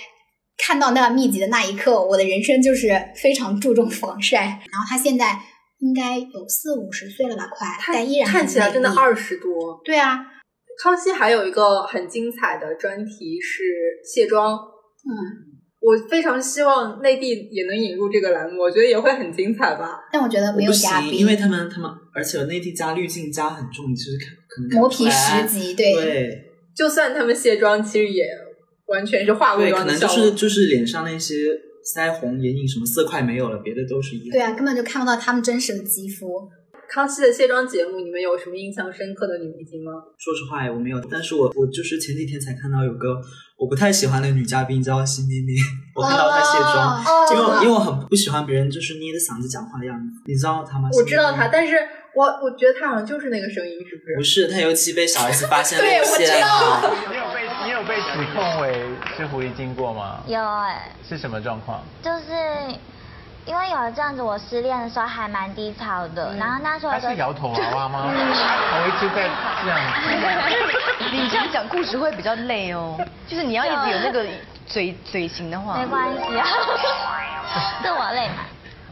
[0.66, 4.40] 看到那个秘籍的那一刻，我的人生就是非常注重防晒。
[4.40, 5.38] 然后他现在
[5.80, 9.80] 应该有四五十岁了吧，快，她但依然看起来真的二十多。
[9.84, 10.18] 对啊，
[10.82, 13.62] 康熙还有一个很精彩的专题是
[14.04, 15.12] 卸妆，嗯，
[15.80, 20.00] 我非常希望内地也能引入这个栏目，我觉得也会很精彩吧。
[20.12, 26.44] 但我觉得没有不行，嘉宾，因为他们他们，而且内地加滤镜加很重，你其实看可能磨皮十级，对对
[26.76, 28.24] 就算他们卸妆，其实也
[28.86, 30.30] 完全是化过对，可能就妆的效果。
[30.30, 31.34] 是就是脸上那些
[31.94, 34.30] 腮红、眼影什么色块没有了，别的都是一样。
[34.32, 36.48] 对啊，根本就看不到他们真实的肌肤。
[36.90, 39.92] 康熙的卸妆节目，你们有什么印象深刻的女明星吗？
[40.18, 43.20] 说实话，我没有，但是我我就是前几天才看到有个
[43.58, 45.52] 我不太喜欢的女嘉宾叫辛妹妹，
[45.94, 50.88] 我看到她卸妆，哦因为我因为我很不喜欢别人就是捏着嗓子讲话的样子，你知道她吗？
[50.96, 51.76] 我知道她，但是
[52.14, 54.46] 我我觉得她好像就是那个声音，是不是不是？
[54.46, 57.47] 是，她尤其被小 S 发现对露馅了。
[57.88, 58.84] 被指控为
[59.16, 60.18] 是狐狸精过吗？
[60.26, 61.80] 有哎、是什么状况？
[62.02, 62.26] 就是
[63.46, 68.04] 因为有一阵子我失恋的时候还蛮低潮的，然后那时候他是摇头娃娃吗？
[68.12, 69.26] 他头一直在
[69.64, 71.08] 这样子。
[71.10, 74.26] 你这样讲故事会比较累哦，就是你要一直有那个
[74.66, 75.78] 嘴嘴型的话。
[75.78, 76.46] 没关系啊，
[77.82, 78.44] 是我累嘛。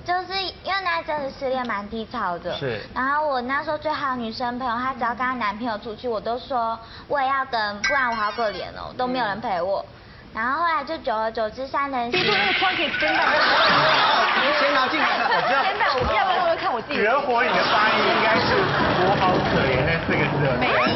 [0.06, 9.84] 就是因为那阵子失恋蛮低潮的，是然后我那时候最好的女生朋友，她只要跟她男朋友出去，我都说我也要跟，不然我好可怜哦，都没有人陪我。
[10.32, 12.20] 然后后来就久而久之，三人行。
[12.24, 13.18] 那个窗可以真的。
[14.60, 15.62] 先拿进来，我知道。
[15.64, 16.98] 真的，我要不然我会看我自己。
[16.98, 18.54] 惹火你的发音应该是
[19.04, 20.95] “我好可怜”那四个字。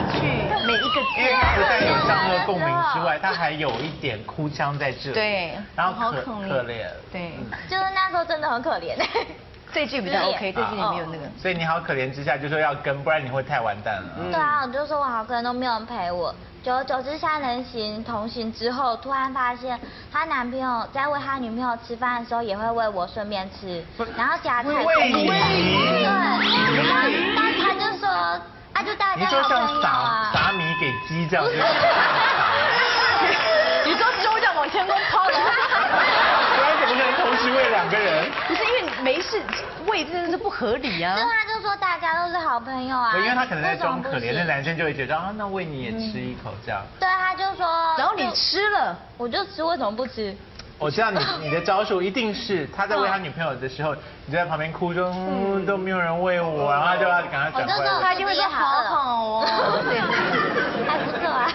[0.80, 1.38] 一个因为字。
[1.56, 5.14] 不但有上颚共鸣之外，他还有一点哭腔在这里。
[5.14, 6.86] 对然后好可怜可怜。
[7.12, 7.32] 对，
[7.68, 8.96] 就是那时候真的很可怜。
[9.72, 11.24] 这句比较 OK，这句里面有那个。
[11.40, 14.08] 所以你好可怜之下就说要跟，不然你会太完蛋了。
[14.32, 16.34] 对啊，我就说我好可怜都没有人陪我。
[16.62, 19.80] 久而久之，三人行同行之后，突然发现
[20.12, 23.82] 她男朋友在喂她女朋友吃饭的时候，也会喂我顺便吃，
[24.16, 24.68] 然后夹菜。
[24.68, 25.36] 喂你对，
[26.04, 28.40] 然后但他就说，
[28.74, 30.30] 啊，就大你说家好朋像撒。
[30.32, 31.52] 撒米给鸡这样子，
[33.84, 35.50] 你说粥这样往天空抛的话，
[36.56, 38.30] 不然怎么可能同时喂两个人？
[38.46, 39.42] 不是因为你没事
[39.86, 41.22] 喂真的是不合理啊就。
[41.22, 46.80] 他就说大家都是好朋友啊，因为他可能在装可怜，那男生就会觉得啊，那喂你也吃一口这样。
[46.98, 47.66] 对，他就说，
[47.98, 50.34] 然后你吃了，我就吃，为什么不吃？
[50.80, 59.46] 我知道你你的招数一定是他在喂他女朋友的时候，你就在旁边哭说，嗯，都没有人喂我，然后他就要赶快转过来他一定会说好好哦。
[60.88, 61.52] 还不错啊，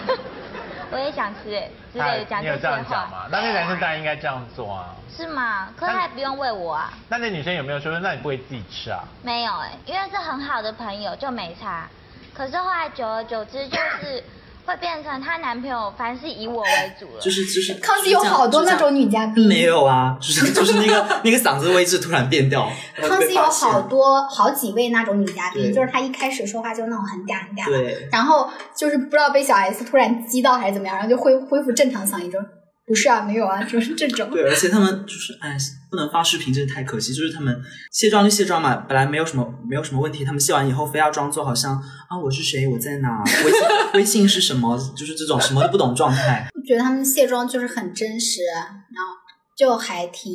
[0.92, 3.26] 我也想吃哎，之类的讲这些你有这样讲话，吗？
[3.28, 4.94] 那那男生当然应该这样做啊。
[5.10, 5.68] 是吗？
[5.76, 6.92] 可是还不用喂我啊。
[7.08, 9.02] 那那女生有没有说，那你不会自己吃啊？
[9.22, 11.88] 没有哎、因为是很好的朋友就没差。
[12.32, 14.22] 可是后来久而久之，就是
[14.66, 17.20] 会变成她男朋友凡是以我为主了。
[17.20, 32.38] 就是就是康熙有好多那种女嘉宾，没有啊，就是就是那个那个嗓子位置突然变调，然后康熙有好多好几位那种女嘉宾，就是她一开始说话就那种很嗲很嗲，对，然后就是不知道被小 S 突然激到还是怎么样，然后就恢恢复正常嗓音，就
[32.86, 34.30] 不是啊，没有啊，就是这种。
[34.30, 35.56] 对，而且他们就是哎，
[35.90, 37.12] 不能发视频，真是太可惜。
[37.12, 43.60] 就是他们卸妆就卸妆嘛，本来没有什么没有什么问题，他们卸完以后非要装作好像啊我是谁，我在哪，微信
[43.94, 46.48] 微信是什么，就是这种什么都不懂状态。
[46.54, 49.12] 我觉得他们卸妆就是很真实，然后
[49.58, 50.32] 就还挺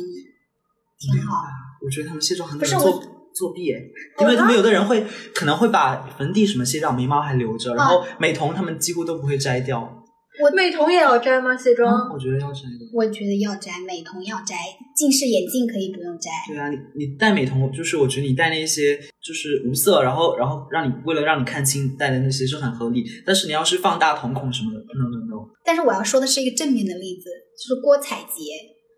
[0.98, 1.44] 挺好。
[1.82, 3.02] 我觉得他们卸妆很不是作
[3.34, 3.80] 作弊哎，
[4.20, 10.01] 因为他们有的人会可能会把粉底什么卸掉，眉毛还留着，然后美瞳他们几乎都不会摘掉。
[10.54, 11.56] 美瞳也要摘吗？
[11.56, 12.08] 卸妆？
[12.08, 12.88] 嗯我觉得要摘的。
[12.92, 14.56] 我觉得要摘，美瞳要摘，
[14.96, 16.30] 近视眼镜可以不用摘。
[16.48, 25.48] 对啊，你你戴美瞳，就是我觉得你戴那些就是无色，然后然后让你为了让你看清戴的那些是很合理，但是你要是放大瞳孔什么的，no no no。
[25.64, 28.42] 但是我要说的是一个正面的例子，就是郭采洁，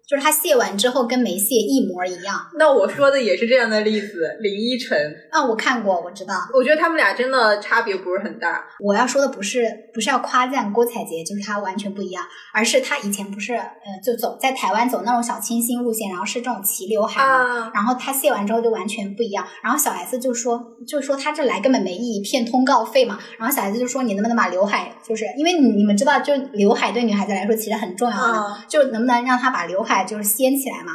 [0.06, 2.34] 就是他卸完之后跟没卸一模一样。
[2.58, 6.34] 那我说的也是这样的例子，林依晨，啊，我看过，我知道。
[6.52, 8.64] 我觉得他们俩真的差别不是很大。
[8.80, 13.64] 我要说的不是不是要夸赞郭采洁，就是她完全不一样，而是她以前不是呃
[14.04, 19.46] 就走在台湾走那种小清新路线，然后是这种齐刘海嘛，啊，然后她卸完之后就完全不一样。
[19.62, 23.18] 然后小 S 就说就说她这来根本没意义，骗通告费嘛。
[23.38, 30.92] 然后小 S 就说你能不能把刘海，就是因为你你们知道，就刘海对女孩子来说其实很重要的，啊就能不能让她把刘海就是掀起来嘛？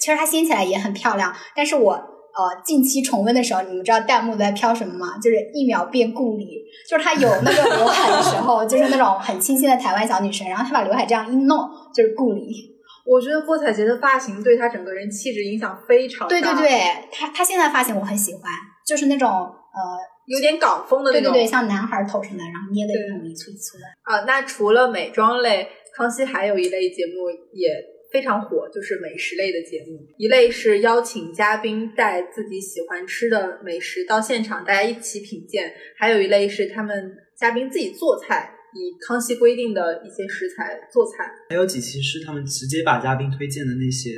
[0.00, 5.18] 其实它掀起来也很漂亮，但是我呃近期重温的时候，你们知道弹幕都在飘什么吗？
[5.20, 11.58] 就是一秒变顾里，就是她有那个刘海的时候，就是那种很清新的台湾小女生，然后她把刘海这样一弄，
[11.92, 12.76] 就是顾里。
[13.04, 16.28] 我觉得郭采洁的发型对她整个人气质影响非常大。
[16.28, 18.42] 对对，对，她她现在发型我很喜欢，
[18.86, 19.80] 就是那种呃，
[20.26, 21.32] 有点港风的那种。
[21.32, 23.84] 对对对，像男孩头上的，然后捏的那种一簇一簇的。
[24.02, 27.70] 啊，那除了美妆类，康熙还有一类节目也
[28.12, 29.98] 非常火，就是美食类的节目。
[30.16, 41.30] 一类是邀请嘉宾带自己喜欢吃的美食到现场，大家一起品鉴；还有一类是他们嘉宾自己做菜，以康熙规定的一些食材做菜。
[41.50, 44.10] 还有几期是他们直接把嘉宾推荐的那些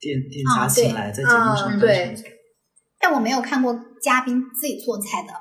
[0.00, 2.14] 店店家请来，在节目上对
[3.00, 5.32] 但我没有看过嘉宾自己做菜的。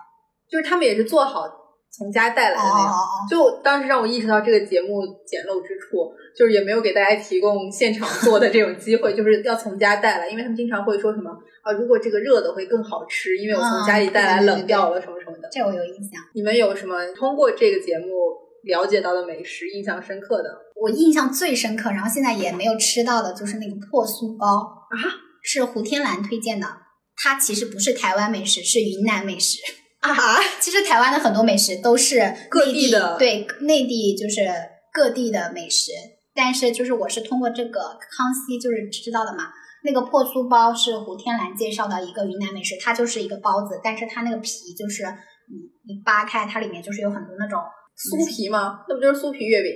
[0.50, 1.48] 就是他们也是做好，
[2.02, 2.90] 从家带来的那样。
[2.90, 11.30] 哦哦哦就当时让我意识到这个节目简陋之处，就是也没有给大家提供现场做的这种机会， 就是要从家带来，因为他们经常会说什么
[11.62, 15.48] 啊，如果这个热的会更好吃，因为我从家里带来冷掉了什么什么的。
[15.52, 16.20] 这我有印象。
[16.34, 18.08] 你们有什么通过这个节目
[18.64, 20.50] 了解到的美食印象深刻的？
[20.76, 24.48] 我印象最深刻，然后现在也没有吃到的，就是那个破酥包
[24.90, 24.98] 啊，
[25.44, 26.68] 是胡天蓝推荐的。
[27.16, 29.60] 它其实不是台湾美食，是云南美食
[30.02, 30.38] 啊。
[30.60, 34.46] 其实台湾的很多美食都是各地的对内地就是
[34.94, 35.92] 各地的美食，
[36.36, 39.46] 但是就是我是通过这个康熙就是知道的嘛。
[39.84, 45.04] 那个破酥包是胡天兰介绍的一个云南美食，它就是一个包子，但是它那个皮就是
[45.50, 47.60] 你你扒开，它里面就是有很多那种
[47.98, 48.86] 酥皮吗？
[48.88, 49.72] 那不就是酥皮月饼？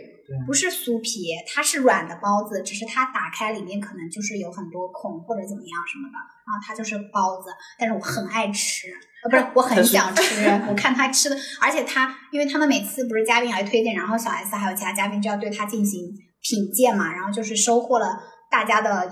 [0.47, 8.95] 不是酥皮，它是软的包子，只是它打开里面可能就是有很多孔或者怎么样什么的，然后它就是包子，但是我很爱吃，呃，
[9.29, 16.01] 不是我很想吃，我看他吃的，而且他因为他们每次不是嘉宾来推荐，然后小 S 还有其他嘉宾就要对他进行
[16.41, 18.07] 品鉴嘛，然后就是收获了
[18.51, 19.11] 大家的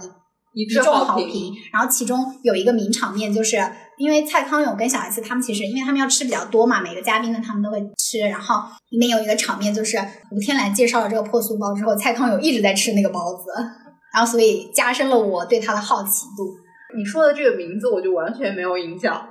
[0.54, 3.58] 一一众好评，然后其中有一个名场面，就是
[3.97, 9.97] 因为蔡康永跟小 S 他们其实，因为他们要吃比较多嘛，每个嘉宾呢他们都会吃，然后里面有一个场面就是
[10.32, 13.52] 吴天来介绍了这个破酥包之后，蔡康永一直在吃那个包子，
[14.13, 16.43] 然后所以加深了我对他的好奇度。
[16.95, 19.28] 你说的这个名字我就完全没有印象。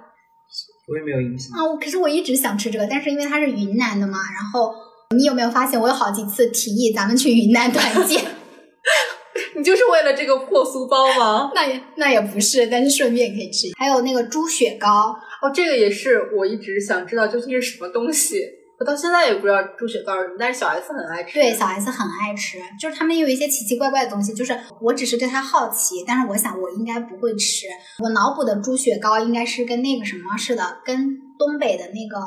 [0.88, 1.56] 我也没有印象。
[1.56, 1.64] 啊。
[1.64, 4.74] 我可是我一直想吃这个，但是因为它是云南的嘛，然后
[5.16, 8.24] 你有没有发现我有好几次提议咱们去云南团建？
[9.56, 11.50] 你就是为了这个破酥包吗？
[11.54, 13.68] 那也那也不是，但是顺便可以吃。
[13.78, 18.40] 还有那个猪血糕，哦，这个也是我一直想知道究竟是什么东西，
[18.82, 21.34] 我到现在也不知道猪血糕是什么，但是小 S 很爱吃。
[21.34, 27.68] 对，小 S 很爱吃，就是他们有一些奇奇怪怪的东西，就是我只是对它好奇，但是我想我应该不会吃。
[28.00, 32.18] 我脑补的猪血糕应该是跟那个什么似的，跟东北的那个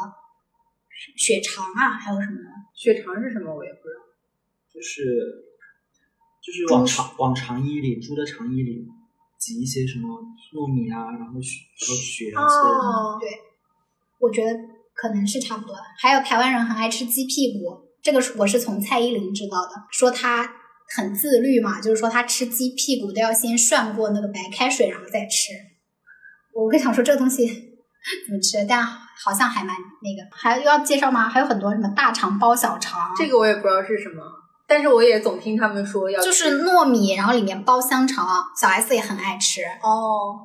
[1.18, 2.40] 血肠啊，还有什么？
[2.74, 3.54] 血肠是什么？
[3.54, 4.06] 我也不知道。
[4.74, 5.04] 就是
[6.42, 8.88] 就是往肠往肠衣里，猪的肠衣里
[9.38, 10.08] 挤一些什么
[10.54, 12.80] 糯米啊，然后血然后血啊之类的。
[12.80, 13.30] 哦，对，
[14.20, 14.52] 我觉得
[14.96, 15.82] 可能是差不多的。
[16.00, 20.50] 还有台湾人很爱吃鸡屁股，这个是我是从蔡依林知道的，说她
[20.96, 25.52] 很自律嘛，就是说她吃鸡屁股都要先涮过那个白开水，然后再吃。
[26.54, 27.46] 我会想说这个东西
[28.28, 30.36] 怎么吃，但好像还蛮那个。
[30.36, 31.28] 还要介绍吗？
[31.28, 34.24] 还有很多什么大肠包小肠，这个我也不知道是什么，
[34.68, 39.62] 但是我也总听他们说要就是糯米，然后里面包香肠，小 S 也很爱吃。
[39.82, 40.40] 哦，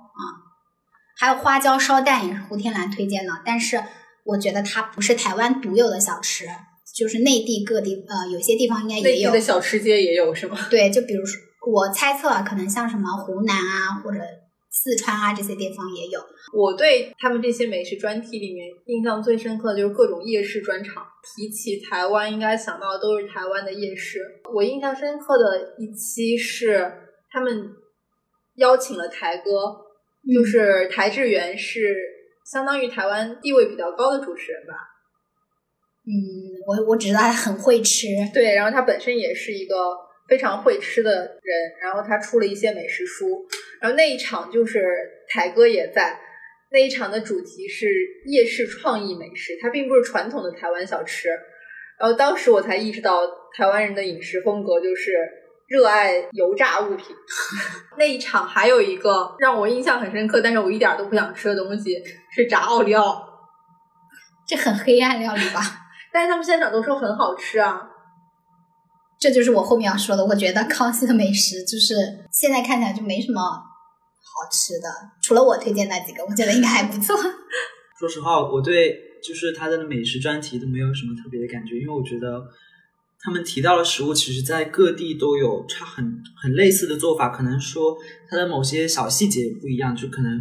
[1.19, 3.83] 还有花椒烧蛋也是胡天蓝推荐的，但是
[4.31, 6.47] 我觉得它不是台湾独有的小吃，
[6.95, 9.41] 就是内地各地呃有些地方应该也有内地的。
[9.41, 10.57] 小吃街也有是吗？
[10.71, 11.41] 对，就比如说
[11.71, 14.19] 我猜测啊，可能像什么湖南啊或者
[14.71, 16.21] 四川啊这些地方也有。
[16.53, 21.07] 我对他们这些美食专题里面印象最深刻的就是各种夜市专场。
[21.37, 24.21] 提起台湾，应该想到的都是台湾的夜市。
[24.55, 26.91] 我印象深刻的一期是
[27.31, 27.69] 他们
[28.57, 29.53] 邀请了台哥，
[30.35, 31.95] 就是台志源是
[32.51, 34.75] 相当于台湾地位比较高的主持人吧。
[36.03, 36.11] 嗯，
[36.67, 39.97] 我我只知道他很会吃，对，然后他本身也是一个
[40.29, 43.47] 非常会吃的人，然后他出了一些美食书，
[43.81, 44.83] 然后那一场就是
[45.29, 46.19] 台哥也在，
[46.73, 47.87] 那一场的主题是
[48.27, 51.29] 夜市创意美食，它并不是传统的台湾小吃，
[52.01, 53.21] 然后当时我才意识到
[53.55, 55.13] 台湾人的饮食风格就是
[55.71, 57.15] 热爱油炸物品。
[57.97, 61.95] 那一场还有一个让我印象很深刻，但是我一点都不想吃的东西
[62.35, 63.25] 是炸奥利奥，
[64.45, 65.61] 这很黑暗料理吧？
[66.13, 67.81] 但是他们现场都说很好吃啊。
[69.21, 70.27] 这就是我后面要说的。
[70.27, 71.95] 我觉得康熙的美食就是
[72.33, 74.89] 现在看起来就没什么好吃的，
[75.23, 77.17] 除了我推荐那几个，我觉得应该还不错。
[77.97, 82.43] 说实话，我对就是他的美食专题都没有什么特别的感觉，因为我觉得
[83.23, 86.05] 他们提到的食物，其实在各地都有差很
[86.43, 87.97] 很类似的做法，可能说
[88.29, 90.39] 它的某些小细节不一样，就可能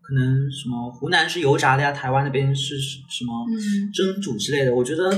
[0.00, 4.74] 可能什么湖南是油炸的呀，台湾那边是什么嗯蒸煮之类的。
[4.74, 5.12] 我觉得，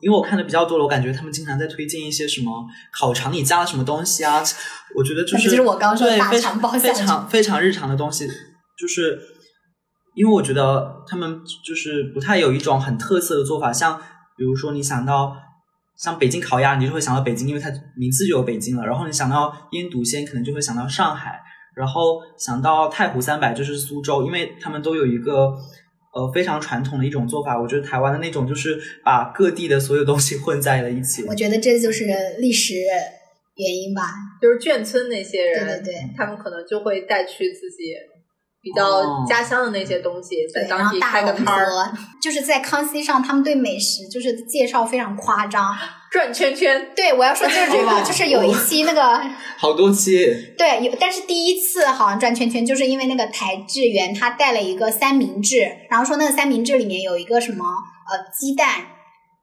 [0.00, 4.40] 因为我看的比较多了，我感觉他们经常在推荐一些什么烤肠里加了什么东西啊，
[4.94, 8.28] 我觉得就是就是我刚说对非大肠包常非常非常日常的东西，
[8.78, 9.18] 就是
[10.14, 14.00] 因为我觉得他们就是不太有一种很特色的做法，像
[14.36, 15.36] 比如说你想到
[15.98, 18.86] 像北京烤鸭，你就会想到北京，因为它名字就有北京了。
[18.86, 21.40] 然后你想到腌笃鲜，可能就会想到上海。
[21.74, 25.52] 然后想到太湖三百就是苏州，因为他们都有一个
[26.12, 27.60] 呃非常传统的一种做法。
[27.60, 31.22] 我觉得台湾的那种就是把各地的所有东西混在了一起。
[31.24, 32.04] 我觉得这就是
[32.38, 34.02] 历史原因吧。
[34.42, 37.94] 就是眷村那些人，对对对他们可能就会带去自己
[38.68, 45.74] 比比较哦家乡的那些东西，在当地开个摊儿，就是在康熙上，他们对美食就是介绍非常夸张。
[46.10, 46.90] 转圈圈。
[46.96, 49.20] 对，我要说就是这个，就是有一期那个
[49.58, 57.64] 好多期，对，有，但是第一次好像转圈圈，就是因为那个台志源他带了一个三明治，然后说那个三明治里面有一个什么
[58.10, 58.68] 呃鸡蛋，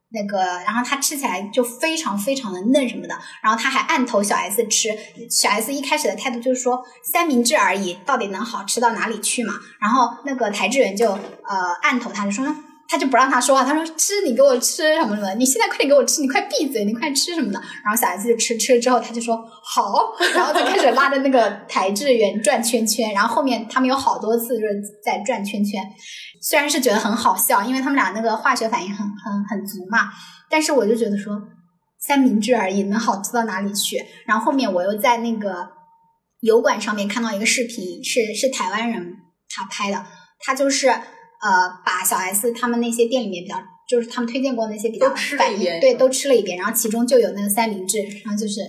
[0.10, 4.90] 那个，然后他吃起来就非常非常的嫩什么的，然后他还按头小 S 吃，
[5.30, 9.54] 小 S 一开始的态度就是说三明治而已，到底能好吃到哪里去嘛？
[9.80, 12.46] 然后那个台志远就呃按头他就说。
[12.88, 17.60] 他就不让他说话，他说吃你给我吃什么什么，你现在快点给我吃，你快闭嘴，你快吃什么的。
[17.84, 25.82] 然后小 S 就吃吃了之后，他就说好，然后就开始拉着那个台志远转圈圈，然后后面他们有好多次就是在转圈圈，
[26.42, 30.12] 虽然是觉得很好笑，因为他们俩那个化学反应很很很足嘛，
[30.50, 31.42] 但是我就觉得说
[32.00, 33.98] 三明治而已，能好吃到哪里去？
[34.28, 35.68] 然后后面我又在那个
[36.42, 39.16] 油管上面看到一个视频，是是台湾人
[39.50, 40.06] 他拍的，
[40.42, 40.94] 他就是
[41.46, 43.56] 呃把小 S 他们那些店里面比较。
[43.88, 48.60] 就是他们推荐过那些比较都吃了反应一遍对，都吃了一遍，然后其中就有那个三明治，然后就是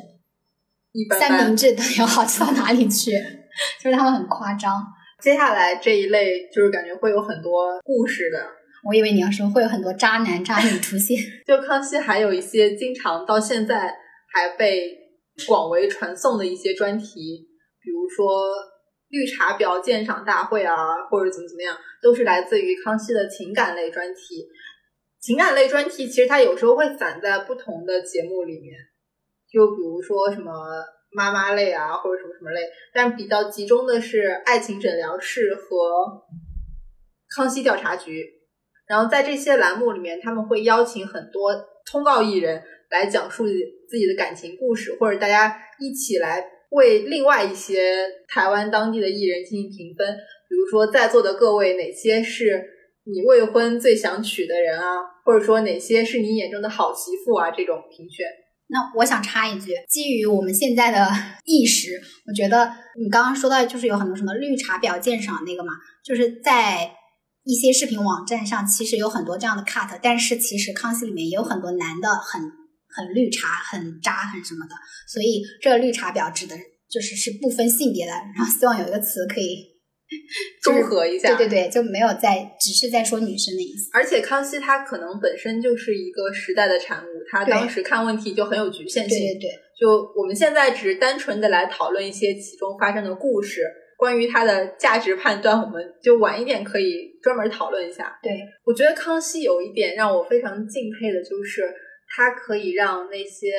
[0.92, 3.12] 一般般三明治都有好吃到哪里去？
[3.82, 4.84] 就是他们很夸张。
[5.22, 8.38] 接下来这一类就是感觉会有很多故事的，
[8.86, 11.16] 我以为你要说会有很多渣男渣女出现，
[11.48, 13.94] 就康熙还有一些经常到现在
[14.34, 14.94] 还被
[15.48, 17.06] 广为传颂的一些专题，
[17.80, 18.52] 比如说
[19.08, 20.74] 绿茶婊鉴赏大会啊，
[21.10, 24.46] 或者怎么怎么样，都是来自于康熙的情感类专题。
[25.20, 28.74] 情感类专题其实它有时候会散在不同的节目里面，
[29.50, 30.52] 就比如说什么
[31.10, 32.60] 妈妈类啊，或者什么什么类，
[32.92, 36.22] 但比较集中的是爱情诊疗室和
[37.34, 38.34] 康熙调查局。
[38.86, 41.52] 然后在这些栏目里面，他们会邀请很多
[41.90, 43.44] 通告艺人来讲述
[43.88, 46.40] 自己的感情故事，或者大家一起来
[46.70, 50.16] 为另外一些台湾当地的艺人进行评分。
[50.48, 52.64] 比如说，在座的各位，哪些是
[53.04, 54.84] 你未婚最想娶的人啊？
[55.24, 57.50] 或者说哪些是你眼中的好媳妇啊？
[57.50, 58.26] 这种评选。
[58.68, 61.08] 那我想插一句，基于我们现在的
[61.44, 62.68] 意识，我觉得
[63.00, 65.72] 你刚刚说到就是有很多什么绿茶婊鉴赏那个嘛，
[66.04, 66.90] 就是在
[67.44, 72.42] 一些视频网站上，其实有很多这样的 cut，但是其实康熙里面也有很多男的很
[72.96, 74.74] 很绿茶、很渣、很什么的，
[75.06, 76.56] 所以这个绿茶婊指的
[76.88, 79.76] 就是是不分性别的，然后希望有一个词可以
[80.62, 83.90] 就是中和一下对对对，就没有在只是在说女生的意思。
[83.92, 89.18] 而且康熙他可能本身就是一个时代的产物，他当时看问题就很有局限性。
[89.18, 93.62] 对对对，就我们现在只是单纯的来讨论一些其中发生的故事，
[93.98, 98.16] 关于他的价值判断，我们就晚一点可以专门讨论一下。
[98.22, 101.62] 对，我觉得康熙有一点让我非常敬佩的，就是
[102.14, 103.52] 他可以让那些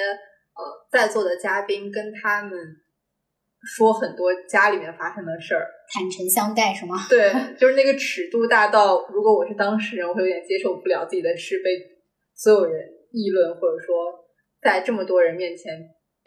[0.55, 2.51] 呃在座的嘉宾跟他们
[3.61, 5.67] 说很多家里面发生的事儿。
[5.93, 6.95] 坦诚相待是吗？
[7.09, 11.69] 对， 就是那个尺度大到，如果我是当事人，我会有点接受不了自己的事被
[12.35, 14.25] 所有人议论，或者说
[14.61, 15.73] 在这么多人面前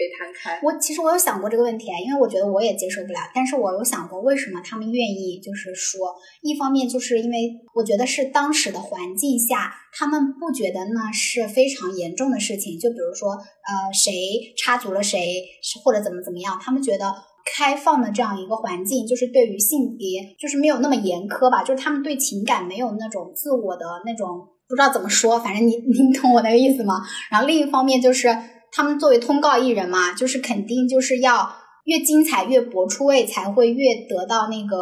[0.01, 0.59] 被摊开。
[0.64, 7.36] 我其实我有想过这个问题，因为我觉得我也接受不了，但是我有想过为什么他们愿意，就是说，一方面就是因为
[7.74, 14.11] 我觉得是当时的环境下，他们不觉得那是非常严重的事情，就比如说，呃，谁
[14.57, 15.44] 插足了谁，
[15.84, 17.12] 或者怎么怎么样，他们觉得。
[17.53, 27.01] 开放的这样一个环境，就是对于性别就是没有那么严苛吧，就是他们对情感没有那种自我的那种不知道怎么说，反正你你懂我那个意思吗？
[27.30, 28.28] 然后另一方面就是
[28.72, 31.50] 他们作为通告艺人嘛，就是肯定就是要
[31.84, 34.76] 越精彩越博出位，才会越得到那个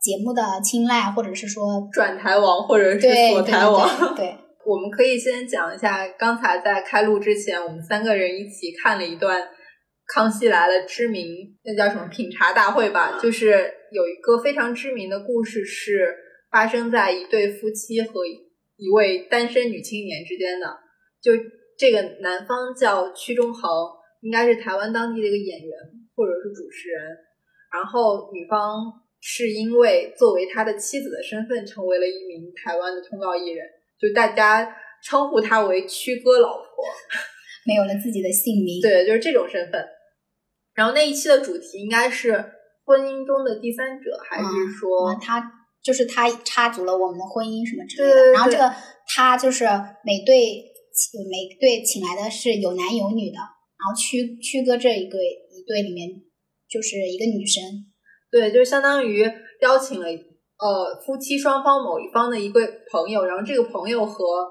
[0.00, 3.88] 节目的青睐，或者是说转台王或者是对锁台王。
[3.98, 4.36] 对对对
[4.66, 9.42] 我们可以先讲一下，刚才在开录之前，我们三个人一起看了一段
[10.06, 11.26] 《康熙来了》知名
[11.64, 16.14] 那叫什么品茶大会吧，就是有一个非常知名的故事是
[16.50, 20.66] 发生在一对夫妻和一位单身女青年之间的。
[21.20, 21.32] 就
[21.78, 23.70] 这个男方叫屈中恒，
[24.20, 25.78] 应该是台湾当地的一个演员
[26.14, 27.02] 或者是主持人，
[27.72, 28.80] 然后女方
[29.20, 33.66] 是因为作为他的妻子的身份，成为了一名台湾的通告艺人，
[33.98, 36.64] 就大家称呼他为屈哥老婆。
[37.66, 38.80] 没有了自己的姓名。
[38.82, 39.82] 对，就是这种身份。
[40.74, 42.32] 然后那一期的主题应该是
[42.84, 45.50] 婚姻中的第三者，还是说、嗯他
[45.82, 48.14] 就是他插足了我们的婚姻什么之类的。
[48.14, 48.70] 对对对然后这个
[49.06, 49.64] 他就是
[50.04, 50.62] 每对
[51.28, 55.18] 每对请来的是有男有女的，然后曲曲哥这一对
[55.50, 56.08] 一对里面
[56.68, 57.62] 就是一个女生，
[58.30, 59.24] 对，就相当于
[59.60, 64.50] 邀请了呃夫妻双方某一方的一个朋友，然后这个朋友和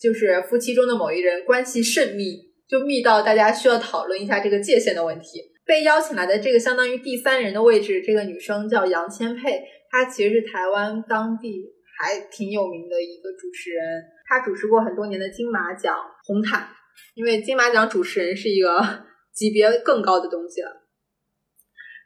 [0.00, 2.36] 就是夫妻中的某一人关系甚密，
[2.68, 5.40] 就密到大家需要讨论一下这个界限的问题。
[5.66, 9.60] 被邀请来的这个相当于第三人的位置，这个女生叫杨千佩，
[9.90, 11.62] 她其实是台湾当地
[11.98, 16.68] 还挺有名的一个主持人，他主持过很多年的金马奖红毯，
[17.14, 18.78] 因为金马奖主持人是一个
[19.32, 20.70] 级别更高的东西了。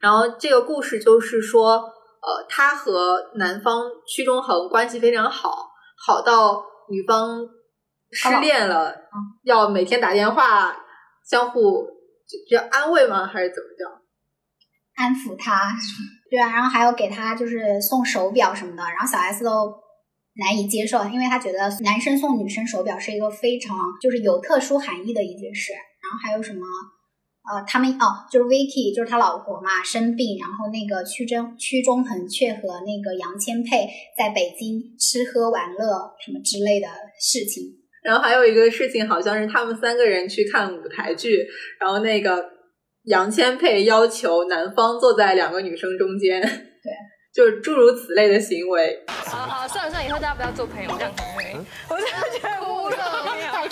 [0.00, 7.40] 然后这个故事就是说，呃，他和男方屈中恒关系非常好，好到女方
[8.10, 8.94] 失恋了，
[9.42, 10.76] 要每天打电话
[11.24, 11.86] 相互
[12.26, 13.26] 就就安慰吗？
[13.26, 14.02] 还是怎么着？
[14.94, 15.72] 安抚他，
[16.30, 19.72] 对啊，然后还有给他就是送手表什么的，然后小 S 都
[20.34, 25.72] 难以接受，因为他觉得男生送女生手表是一个非常就是有特殊含义的一件事。
[25.72, 26.60] 然后还有什么？
[27.42, 33.82] 呃，他们哦，就是 Vicky，就是他老婆嘛，生病，然后那个屈中屈中恒却和那个杨千霈
[34.16, 36.86] 在北京吃喝玩乐什么之类的
[37.20, 37.64] 事情。
[38.04, 41.44] 然后还有一个事情，好像是他们三个人去看舞台剧，
[41.80, 42.44] 然后那个
[43.06, 46.92] 杨千霈要求男方坐在两个女生中间， 对，
[47.32, 49.02] 就是诸如此类的行为。
[49.08, 51.56] 好好，算了算了，以后大家不要做朋友，这样很累。
[51.88, 52.96] 我真的觉得无可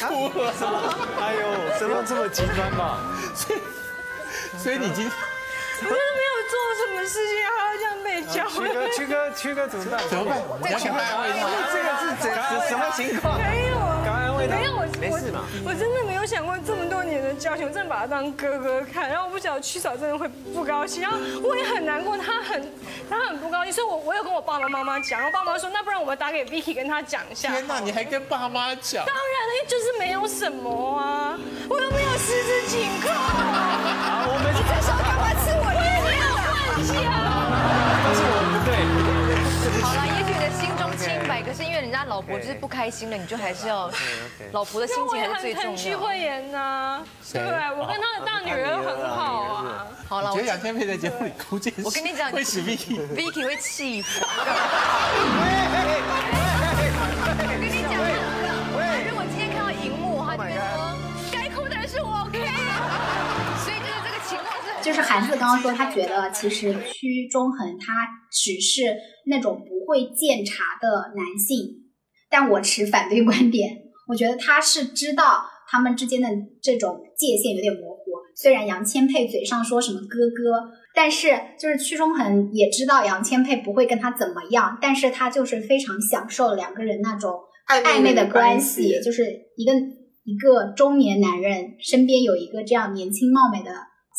[0.07, 0.53] 哭了，
[1.21, 1.43] 哎呦，
[1.79, 2.99] 怎么这么极端嘛？
[3.35, 3.59] 所以，
[4.59, 5.13] 所以你今天
[5.83, 8.49] 我真的没有做什么事情，还要这样被教。
[8.49, 10.01] 曲哥，曲哥，曲哥怎么办？
[10.09, 10.33] 怎么办？
[10.63, 11.43] 再请他安慰他
[11.73, 13.39] 这个是怎什什么情况？
[14.49, 15.45] 没有我没事嘛。
[15.65, 19.09] 我真的没有想过这么多年的交情，我真的把他当哥哥看。
[19.09, 22.73] 然后我不晓得曲嫂真的会不高兴，然后我也很难过，他很
[23.09, 27.51] 他很不高兴，所以我我有跟我爸爸妈妈讲，然后爸妈说那不然我们打给 Vicky 跟他讲一下。
[27.51, 29.05] 天哪，你还跟爸妈讲？
[29.07, 31.39] 当然了，就是没有什么啊，
[31.69, 33.09] 我又没有十指紧扣。
[33.11, 35.35] 好，我们你这时候干嘛
[41.91, 43.91] 人家老婆就是不开心了，你就还是要
[44.53, 45.99] 老婆的心情还是最重要。
[45.99, 47.59] 慧妍呐，对不对？
[47.77, 49.89] 我跟他的大女儿很好啊。
[50.09, 52.97] 好了，我我觉得杨千霈在节目里哭这件事，我跟你讲会使 Vicky。
[53.13, 54.25] Vicky 会气死。
[64.91, 67.95] 就是韩子刚刚说，他觉得其实屈中恒他
[68.33, 71.87] 只是那种不会鉴察的男性，
[72.29, 73.71] 但我持反对观点。
[74.09, 76.29] 我觉得他是知道他们之间的
[76.61, 78.03] 这种界限有点模糊。
[78.35, 87.33] 虽然杨千霈嘴上说什么哥哥，但是就是屈中恒也知道杨千霈不会跟他怎么样，但是他就是非常享受两个人那种
[87.69, 89.23] 暧昧的关系，就是
[89.57, 89.73] 一个
[90.25, 93.71] 一个中年男人身边有一个这样年轻貌美的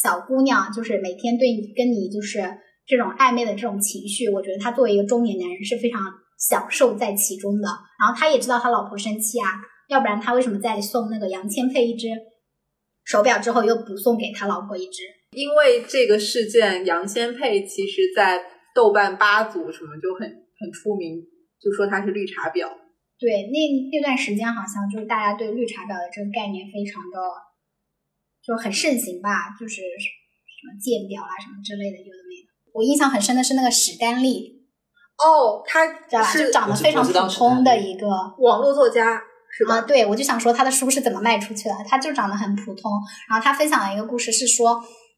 [0.01, 2.39] 小姑娘，就是每天对你跟你就是
[2.87, 6.01] 这种暧昧的这种情绪，我觉得他作为一个中年男人是非常
[6.39, 7.67] 享受在其中的。
[7.99, 9.45] 然后他也知道他老婆生气啊，
[9.89, 12.07] 要不然他为什么在送那个杨千霈一只
[13.05, 15.03] 手表之后又不送给他老婆一只？
[15.31, 18.41] 因为这个事件，杨千霈其实在
[18.73, 21.21] 豆瓣八组什么就很很出名，
[21.61, 22.67] 就说他是绿茶婊。
[23.19, 23.57] 对，那
[23.91, 27.17] 那段时间好像就是大家对绿茶婊的这个概念非常的
[28.45, 32.49] 就很盛行吧，就是什么贱婊啊什么之类的，有的没的。
[32.73, 34.63] 我印象很深的是那个史丹利，
[35.17, 36.27] 哦，他知道吧？
[36.27, 38.07] 是就长得非常普通的一个
[38.39, 39.21] 网络作家，
[39.51, 39.75] 是吧？
[39.77, 42.91] 啊，对，我就想说他的书是怎么卖出去的，他就长得很普通。
[43.29, 44.71] 然后他分享了一个故事，是说，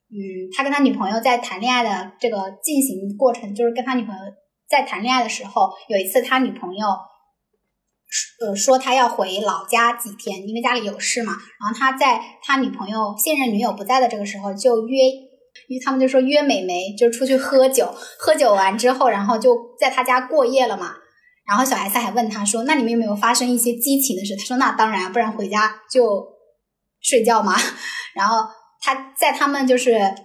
[0.10, 4.22] 嗯，他跟他女朋友在谈恋爱的这个进行过程，就是跟他女朋友
[4.68, 6.88] 在谈恋爱的时候，有一次他女朋友。
[8.40, 11.34] 呃，说他要回老家几天，因为家里有事嘛。
[11.34, 14.98] 然后他在他女朋友现任女友不在的这个时候，就约，
[15.68, 20.96] 因为他们就说约美眉就出去喝酒，喝酒完之后，然后就在他家过夜了嘛。
[21.46, 26.26] 然后小 S 还问他说：“那你们有没有发生一些激情的事？”他说：“那当然，不然回家就
[27.02, 27.54] 睡觉嘛。”
[28.16, 28.38] 然后
[28.80, 30.16] 他在他们就是呃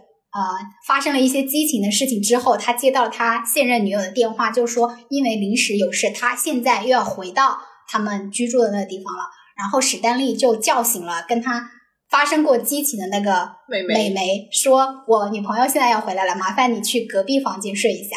[0.86, 7.59] 发生了一些激情的事情之后，他接到他现任女友的电话，就说因为临时有事，他现在又要回到
[7.89, 9.20] 他们居住的那个地方了。
[9.57, 11.68] 然后史丹利就叫醒了跟他
[12.09, 18.16] 发生过激情的那个美眉美眉，说：“我女朋友现在要回来了，麻烦你去隔壁房间睡一下。”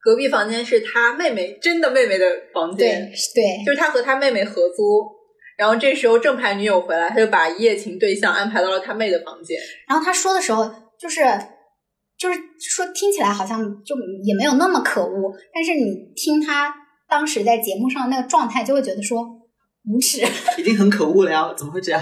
[0.00, 5.06] 隔壁房间是他妹妹真的妹妹的房间，对对，就是他和他妹妹合租。
[5.58, 9.58] 然后这时候正牌女友回来，他就把一夜情对象安排到了他妹的房间。
[9.88, 11.20] 然后他说的时候，就是
[12.16, 13.94] 就是说听起来好像就
[14.24, 16.72] 也没有那么可恶，但是你听他
[17.08, 19.26] 当时在节目上那个状态，就会觉得说
[19.90, 20.20] 无耻。
[20.58, 22.00] 已经很可恶了呀，怎么会这样？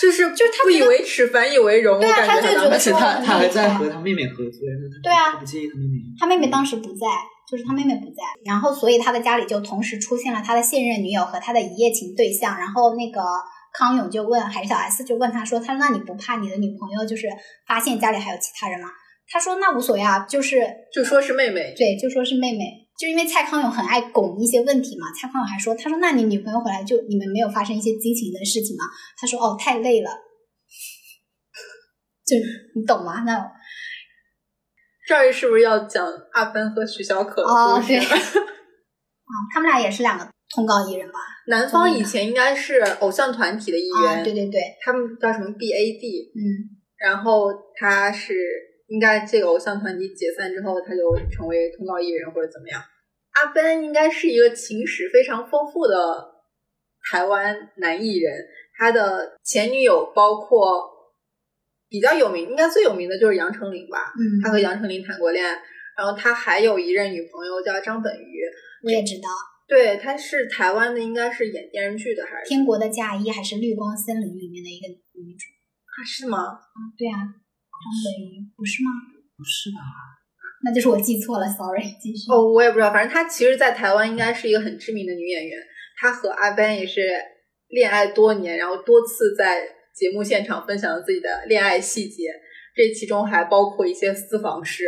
[0.00, 2.00] 就是就是他不以为耻，反以为荣。
[2.00, 4.60] 对啊他就觉得而且他说他还在和他妹妹合作，
[5.02, 5.98] 对啊他不介意他妹妹。
[6.18, 7.06] 他妹妹当时不在，
[7.50, 13.22] 就是他妹妹不在，然后所以他的家里就同时出现了他的现任女友和他的一夜情对象，然后那个
[13.72, 17.28] 康永就问，还是小 S 就问他说，他说那你不怕你的女朋友就是
[17.66, 18.88] 发现家里还有其他人吗？
[19.30, 20.60] 他说那无所谓啊，就是
[20.92, 22.81] 就说是妹妹，对，就说是妹妹。
[22.98, 28.84] 就因为蔡康永很爱拱一些问题嘛，蔡康永还说，他说那你女朋友回来就你们没有发生一些激情的事情吗？
[29.16, 30.10] 他说哦太累了，
[32.24, 32.36] 就
[32.74, 33.20] 你懂吗？
[33.26, 33.50] 那
[35.06, 37.88] 这儿是不是要讲阿芬和徐小可的哦故事？
[37.88, 41.18] 对， 啊，他们俩也是两个通告艺人吧？
[41.48, 48.32] 南方以前应该是偶像团体的一员，啊，对对对，他们叫什么 BAD，嗯然后他是
[48.92, 52.82] 应该这个偶像团体解散之后，他就成为通告艺人或者怎么样。
[53.32, 55.96] 阿奔应该是一个情史非常丰富的
[57.10, 60.90] 台湾男艺人，他的前女友包括
[61.88, 65.58] 比较有名，应该最有名的就是杨丞琳吧，嗯，他和杨丞琳谈过恋爱，
[65.96, 68.42] 然后他还有一任女朋友叫张本鱼，
[68.84, 69.28] 我也知道，
[69.66, 72.48] 对，她是台湾的，应该是演电视剧的还《是？
[72.50, 75.46] 天国的嫁衣》还是《绿光森林》里面的一个女主。
[75.92, 76.60] 啊是吗？
[76.98, 77.16] 对啊，
[77.82, 78.90] 张本鱼不是吗？
[79.36, 79.82] 不是吧？
[80.64, 82.30] 那就是我记错了，sorry， 继续。
[82.30, 85.58] 哦，我也不知道，反正她其实，在台湾应该是一个很知名的女演员。
[85.98, 87.00] 她和阿 Ben 也是
[87.68, 89.62] 恋爱多年，然后多次在
[89.94, 92.32] 节目现场分享了自己的恋爱细节，
[92.76, 94.84] 这其中还包括一些私房事。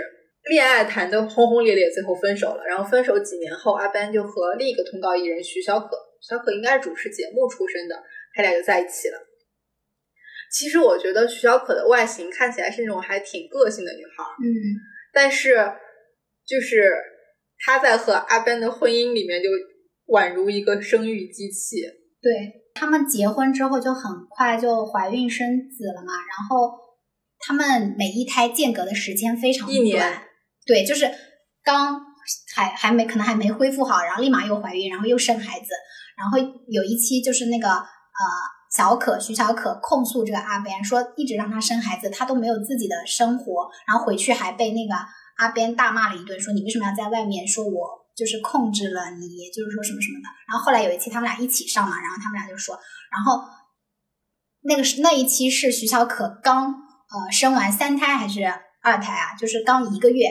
[0.51, 2.63] 恋爱谈得轰轰烈烈，最后分手了。
[2.69, 7.97] 然后分手几年后，阿 Ben 就和另一个通告艺人徐小可，小可应该是主持节目出身的，
[8.35, 9.19] 他俩就在一起了。
[10.57, 14.47] 其实我觉得徐小可的外形看起来是那种还挺个性的女孩儿，嗯，
[15.13, 15.57] 但是
[16.47, 16.89] 就是
[17.59, 19.49] 她在和阿 Ben 的婚姻里面就
[20.13, 21.79] 宛如一个生育机器。
[22.23, 22.33] 对
[22.75, 26.73] 他们结婚之后就很快就怀孕生子了嘛，然后
[27.39, 30.23] 他们每一胎间隔的时间非常一年短，
[30.65, 31.11] 对，就是
[31.63, 32.01] 刚
[32.55, 35.67] 还还没可能还没恢复好，然后立马又怀孕，然后又生孩子，
[36.17, 36.39] 然后
[36.69, 38.25] 有一期就是那个呃
[38.75, 44.95] 小可徐小可控诉这个阿 Ben 说一直让他生孩子，他都没有自己的生活，然后回去还被那个
[45.37, 50.29] 阿 Ben 大骂了一顿，说你为什么要在外面说我就是控制了你，就是说什么什么的。
[50.49, 52.75] 然后后来有一期他们俩一起上嘛，然后他们俩就说，
[53.13, 53.49] 然后
[54.63, 58.43] 那个是那一期是徐小可刚呃生完三胎还是
[58.83, 60.27] 二胎啊，就是刚一个月，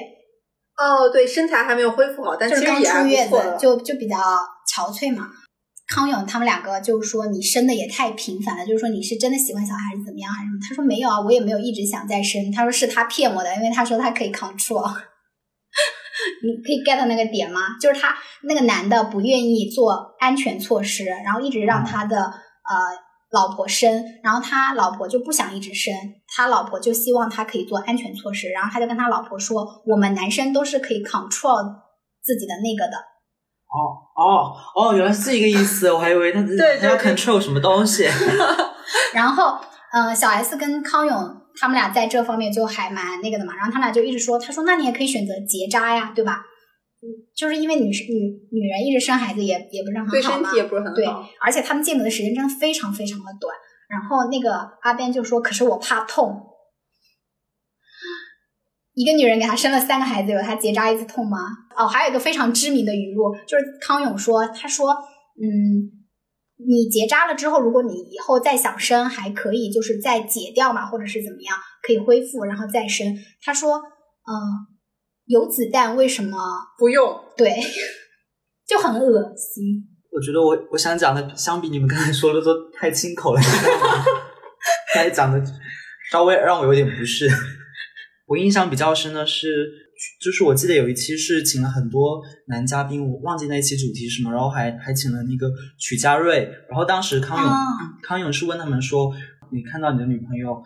[0.77, 3.57] 哦，对，身材还没有恢复好，但是刚出月子。
[3.57, 5.29] 就就比较憔悴嘛。
[5.93, 10.59] 康永他们两个就是说你生的也太频繁了，就是说你是真的喜欢小孩还是怎么样还是什么？
[10.67, 12.51] 他说没有啊，我也没有一直想再生。
[12.51, 14.91] 他说是他骗我的，因为他说他可以 control。
[16.41, 17.59] 你可以 get 那个点吗？
[17.79, 22.73] 就是他那个男的不愿意做安全措施，然后一直让他的呃
[23.29, 25.93] 老婆生，然后他老婆就不想一直生，
[26.27, 31.75] 他老婆就希望他可以做安全措施，然后他就跟他老婆说，我们男生都是可以 control
[32.23, 32.97] 自己的那个的，
[33.73, 38.07] 哦哦哦，原来是这个意思，我还以为他对他要对 control 什么东西。
[39.13, 39.57] 然后，
[39.91, 43.55] 呃，小 S 跟康永他们俩在这方面就还蛮那个的嘛。
[43.55, 46.43] 然后他们俩就一直说，他说那你也可以选择结扎呀，对吧？
[47.01, 47.05] 嗯，
[47.35, 48.11] 就是因为女生女
[48.51, 51.05] 女人一直生孩子也也不是很好嘛身体，也不是很对。，
[51.41, 53.55] 而且他们间隔的时间真的非常非常的短。
[53.89, 56.41] 然后那个阿 Ben 就说：“可是我怕痛。”
[58.95, 61.39] 一个女人给他生了三个孩子，有他结扎一次痛吗？
[61.77, 64.91] 哦，还有一个非常知名的语录，就是康永说：“他说，
[65.41, 65.89] 嗯，
[66.65, 73.77] 你结扎了之后，如果你以后再想生，还可以就是再解掉嘛，或者是怎么样，可以恢复然后再生。”他说
[74.25, 74.33] ：“嗯，
[75.25, 76.37] 有子弹为什么
[76.77, 77.59] 不用，对？
[78.67, 84.05] 就很恶心。”我觉得我我想讲的，相比你们刚才说的都太清口了，你知道吗
[84.93, 85.43] 刚才讲的
[86.11, 87.27] 稍微让我有点不适。
[88.27, 89.67] 我印象比较深的是，
[90.21, 97.57] 就是我记得有一期是请了很多男嘉宾，我忘记那一期主题是什么，然后还还请了那个曲家瑞，然后当时康永、啊
[98.01, 99.13] 康永是问他们说，
[99.51, 100.61] 你看到你的女朋友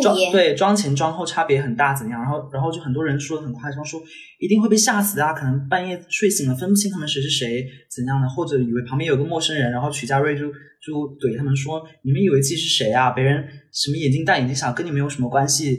[0.00, 2.22] 妆对妆前妆后差别很大怎样？
[2.22, 4.00] 然后然后就很多人说的很夸张，说
[4.38, 10.46] 一定会被吓死的啊，可能半夜睡醒了分不清他们谁是谁怎样的，或者以为旁边有个陌生人，然后曲家瑞就
[10.80, 13.10] 就怼他们说，你们以为自己是谁啊？
[13.10, 15.78] 别人什么眼睛大眼睛小，跟你们有什么关系？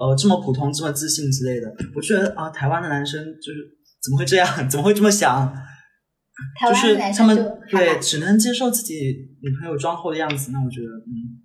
[0.00, 3.58] 呃，这么普通，这么自信之类的，我觉得啊，台湾的男生就是
[4.02, 4.48] 怎么会这样？
[4.68, 5.46] 怎么会这么想？
[6.58, 8.94] 台湾就是他们的男生就对只能接受自己
[9.42, 11.44] 女朋友妆后的样子，那我觉得嗯。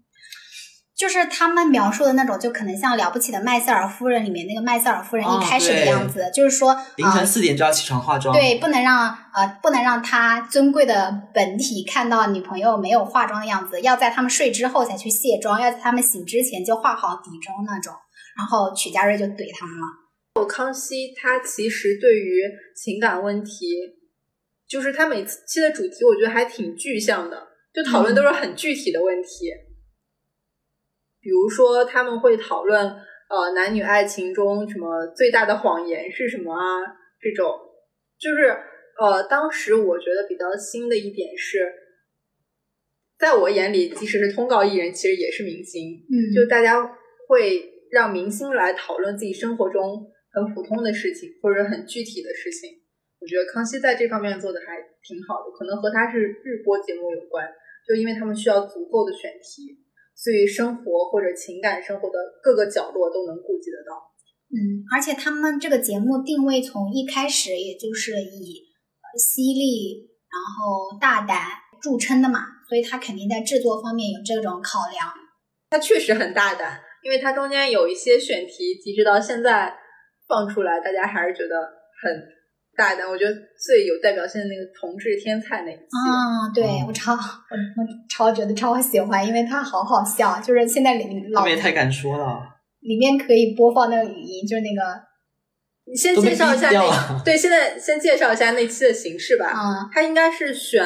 [0.97, 8.34] 就是他们描述的那种，就可能像《了不起的麦瑟尔夫人》里面那个麦瑟尔夫人哦一开始的样子，就是说凌晨呃四点就要起床化妆。
[8.34, 17.93] 对，不能让呃不能让他尊贵的本体看到女朋友没有化妆的样子，要在他们睡之后才去卸妆，要在他们醒之前就化好底妆那种。
[18.36, 22.41] 然后曲家瑞就怼他们了，康熙他其实对于
[22.75, 23.75] 情感问题，
[24.67, 29.51] 就是他每次期的主题，我觉得还挺具象的，就讨论都是很具体的问题。
[31.21, 36.59] 比如说，他们会讨论呃男女爱情中什么最大的谎言是什么啊
[37.19, 37.57] 这种，
[38.19, 38.55] 就是
[38.99, 41.73] 呃，当时我觉得比较新的一点是，
[43.17, 45.93] 在我眼里，即使是通告艺人，其实也是明星。
[45.93, 46.83] 嗯就大家
[47.27, 52.84] 会让明星来讨论自己生活中很普通的事情，或者很具体的事情。
[53.22, 57.48] 我觉得康熙在这方面做的还挺好的，可能和他是日播节目有关，
[57.88, 59.80] 就因为他们需要足够的选题，
[60.14, 64.12] 所以生活或者情感生活的各个角落都能顾及得到。
[64.52, 68.68] 嗯，而且他们这个节目定位从一开始也就是以
[69.00, 71.39] 呃犀利，然后大胆
[71.82, 75.08] 著称的嘛，所以他肯定在制作方面有这种考量。
[75.70, 79.72] 他确实很大胆，因为它中间有一些选题，即使到现在
[80.28, 81.56] 放出来，大家还是觉得
[82.01, 82.12] 很
[82.76, 83.08] 大胆。
[83.08, 92.41] 我觉得最有代表性的那个同志天菜那一期，啊、对我超我我超觉得超喜欢，因为它好好笑，就是现在里老他们也太敢说了。
[92.80, 94.99] 里面可以播放那个语音，就是那个
[95.86, 99.45] 你先介绍一下那了对，现在先介绍一下那期的形式吧。
[99.45, 100.84] 啊、他应该是选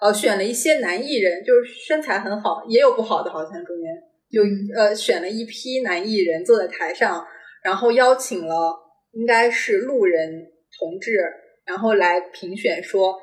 [0.00, 3.90] 呃选了一些男艺人，就是身材很好，也有不好的，好像中间
[4.32, 4.42] 就
[4.74, 7.24] 呃选了一批男艺人坐在台上，
[7.62, 8.74] 然后邀请了
[9.12, 10.46] 应该是路人
[10.78, 11.18] 同志，
[11.66, 13.14] 然后来评选说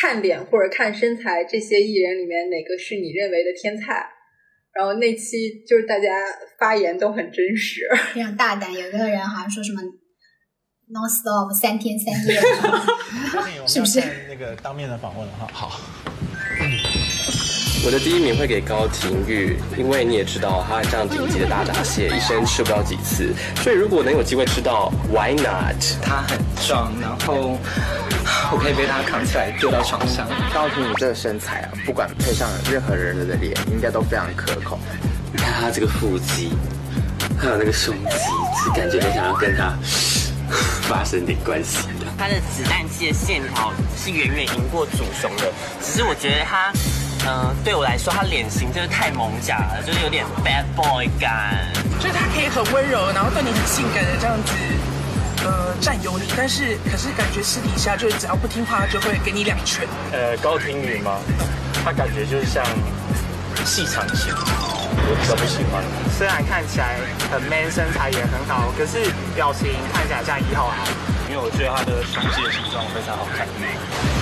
[0.00, 4.06] 看脸或者看身材这些艺人里面哪个是你认为的天菜。
[4.74, 6.08] 然后那期就是大家
[6.58, 7.80] 发言都很真实，
[8.14, 8.72] 非常大胆。
[8.72, 9.80] 有一个人好像说什么
[10.90, 12.40] non stop 三天三夜，
[13.66, 14.00] 是不是？
[14.28, 15.48] 那个当面的访问了哈。
[15.50, 15.80] 好。
[17.84, 25.76] 我的第一名会给高廷玉，因为你也知道他这样顶级的大闸蟹，一生吃不了几次，所以如果能有机会吃到，Why not？
[26.02, 27.56] 他很壮，然后
[28.52, 30.28] 我可以被他扛起来丢到床上。
[30.52, 34.78] 高廷宇这个身材啊，不管配上任何人的脸，应该都非常可口。
[35.32, 36.50] 你看他这个腹肌，
[37.38, 38.16] 还有那个胸肌，
[38.64, 39.72] 是感觉很想要跟他
[40.82, 42.06] 发生点关系的。
[42.18, 46.72] 他的子弹肌的线条是远远赢过祖雄的，只是我觉得他，
[47.30, 51.68] 嗯、对我来说，他脸型真的太萌甲了，就是有点 bad boy 感。
[52.00, 54.52] 就是他可以很温柔，然后对你很性感的这样子，
[55.44, 59.86] 呃，占有你，但是可是感觉私底下就是只要不听话，就会给你两拳。
[60.10, 61.18] 呃，高庭宇吗？
[61.84, 62.64] 他感觉就是像
[63.64, 64.32] 细长型，
[65.10, 65.82] 我比较不喜欢。
[66.18, 67.00] 虽然看起来
[67.32, 71.32] 很 man，身材也很好，可是表情看起来像一号阿姨。
[71.32, 73.46] 因为我觉得他的胸肌的形状非常好看。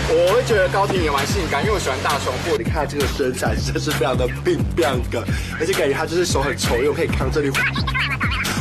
[0.08, 2.56] 我会觉得高婷也蛮性感，因为我喜欢大胸部。
[2.56, 5.24] 你看他这个身材真的是非常的冰冰的，
[5.58, 7.50] 而且感觉他就是手很丑，又可以扛这里。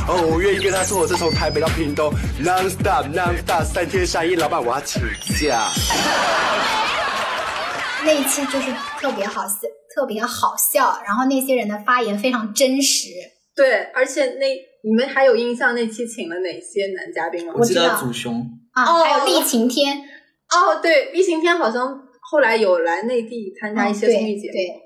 [0.07, 2.11] 哦，我愿意跟他说，我是从台北到屏东
[2.41, 5.01] ，non stop non stop 三天三夜，老板我要请
[5.39, 5.69] 假。
[8.03, 13.07] 那一期就是特别好笑，特别好笑，然后那些人的发言非常真实。
[13.55, 14.45] 对，而且那
[14.83, 17.53] 你们还有印象那期请了哪些男嘉宾吗？
[17.55, 19.97] 我记得祖雄啊，哦还有厉晴天。
[19.97, 24.53] 哦，对，厉晴天好像后来有来内地参加一些综艺节目。
[24.53, 24.81] 嗯对对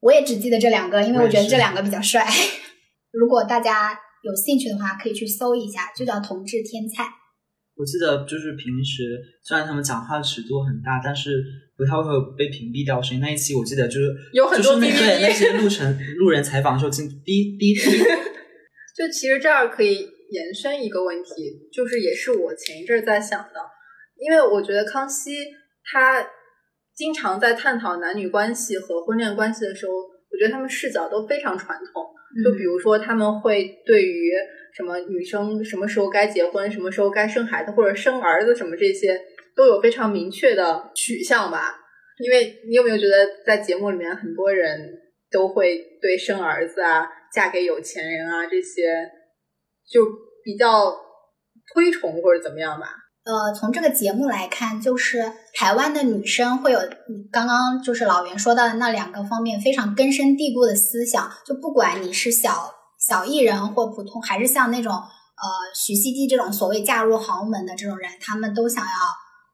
[0.00, 2.26] 我也只记得这两个，因为我觉得这两个比较帅。
[3.12, 7.04] 如果大家有兴趣的话，可以去搜一下，就叫“同志天菜
[7.80, 11.42] 我记得就是平时虽然他们讲话尺度很大，但是
[11.78, 13.20] 不太会被屏蔽掉声音。
[13.22, 18.04] 那一期我记得就是有很多就是那 BBB 对那些路程路人采访的时候，经哔哔哔。
[18.94, 21.30] 就其实这儿可以延伸一个问题，
[21.72, 23.56] 就是也是我前一阵儿在想的，
[24.18, 25.30] 因为我觉得康熙
[25.82, 26.20] 他
[26.94, 32.04] 经常在探讨男女关系和婚恋关系的时候，我觉得他们视角都非常传统。
[32.44, 34.30] 就比如说他们会对于
[34.76, 39.20] 什么女生什么时候该结婚，什么时候该生孩子或者生儿子什么这些，
[39.56, 41.76] 都有非常明确的取向吧。
[42.18, 45.00] 因为你有没有觉得在节目里面很多人
[45.30, 49.10] 都会对生儿子啊、嫁给有钱人啊这些，
[49.90, 50.04] 就
[50.44, 50.94] 比较
[51.74, 52.86] 推崇或者怎么样吧？”。
[53.22, 56.80] 呃，从这个节目来看，就是台湾的女生会有
[57.30, 68.90] 刚刚就是老袁说到的那两个方面非常根深蒂固的思想，就不管你是小小艺人或普通，还是像那种呃徐熙娣这种所谓嫁入豪门的这种人，他们都想要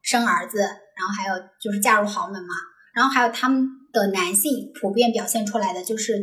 [0.01, 2.53] 生儿子，然后还有就是嫁入豪门嘛，
[2.95, 6.13] 然后还有他们的男性普遍表现出来的就是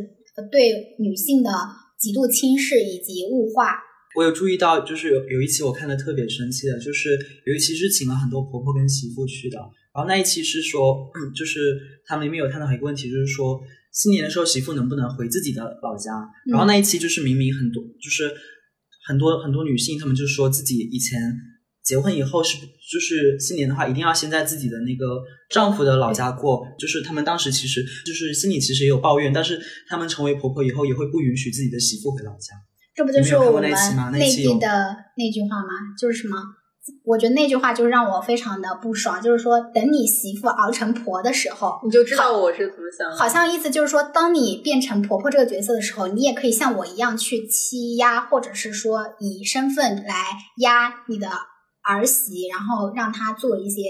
[0.51, 1.51] 对女性的
[1.99, 3.79] 极度轻视以及物化。
[4.15, 7.09] 我有注意到，就是有有一期我看的特别生气的，就是
[7.45, 9.57] 有一期是请了很多婆婆跟媳妇去的，
[9.93, 13.61] 然后那一期是说，嗯 就是他们里面有探讨一个问题，就是说
[13.91, 16.11] 新年的时候媳妇能不能回自己的老家，
[16.49, 18.31] 然后那一期就是明明很多就是
[19.05, 21.19] 很多很多女性，她们就说自己以前
[21.83, 32.55] 结婚以后是就是新年的话一定要先在自己的那个丈夫的老家过，就是他们当时其实就是心里其实也有抱怨，但是他们成为婆婆以后也会不允许自己的媳妇回老家。
[32.95, 33.69] 这不就是我们
[34.13, 35.93] 内地的那句话吗？
[35.99, 36.37] 就是什么
[37.03, 43.17] 我觉得那句话就让我非常的不爽，就是说等你媳妇熬成婆的时候，你就知道我是怎么想的。
[43.17, 50.13] 好像意思就是说，当你变成婆婆这个角色的时候，你也可以像我一样去欺压，或者是说以身份来
[50.57, 51.27] 压你的
[51.83, 53.81] 儿媳，然后让她做一些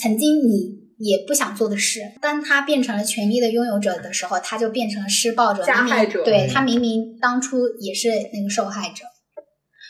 [0.00, 2.00] 曾经你也不想做的事。
[2.20, 9.04] 当他变成了权力的拥有者的时候，他就变成了施暴者、加害者明明对他明明当初也是那个受害者。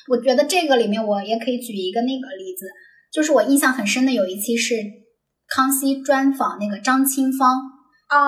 [0.09, 2.67] 我觉得这个里面我也可以举一个那个例子，
[3.13, 4.75] 就是我印象很深的有一期是
[5.49, 7.61] 康熙专访那个张清芳。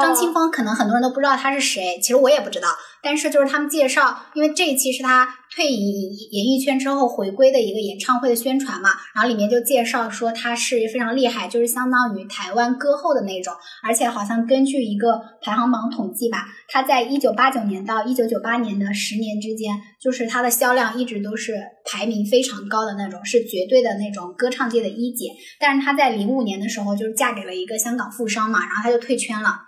[0.03, 2.68] 张清芳可能很多人都不知道她是谁，其实我也不知道。
[3.03, 25.31] 但是就是他们介绍，因为这一期是她退隐演艺圈之后回归的一个演唱会的宣传嘛，然后里面就介绍说她是非常厉害，就是相当于台湾歌后的那种，而且好像根据一个排行榜统计吧，她在一九八九年到一九九八年的十年之间，就是她的销量一直都是排名非常高的那种，是绝对的那种歌唱界的一姐。
[25.59, 29.63] 但是她在零五年的时候就是嫁给了一个香港富商嘛，然后她就退圈了。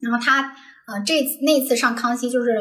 [0.00, 0.52] 然后他
[0.86, 2.60] 呃这那次上康熙就是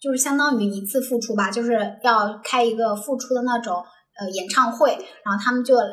[0.00, 3.82] 就是相当于一次复出吧，就是要开一个复出的那种
[4.18, 4.90] 呃演唱会，
[5.24, 5.84] 然后他们就呃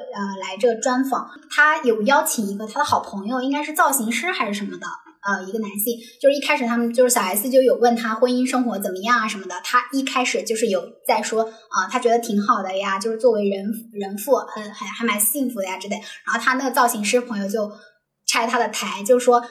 [0.41, 4.85] 来这专访，他有邀请一个他的好朋友，应该是造型师还是什么的。
[5.23, 15.95] 呃，一个男性，就是一开始他们就是小 S 就有问他婚姻生活怎么样啊什么的，他一开始就是有在说啊、他觉得挺好的呀，就是作为人人父，很还还蛮幸福的呀之类。
[16.25, 17.71] 然后他那个造型师朋友就
[18.25, 19.45] 拆他的台，就说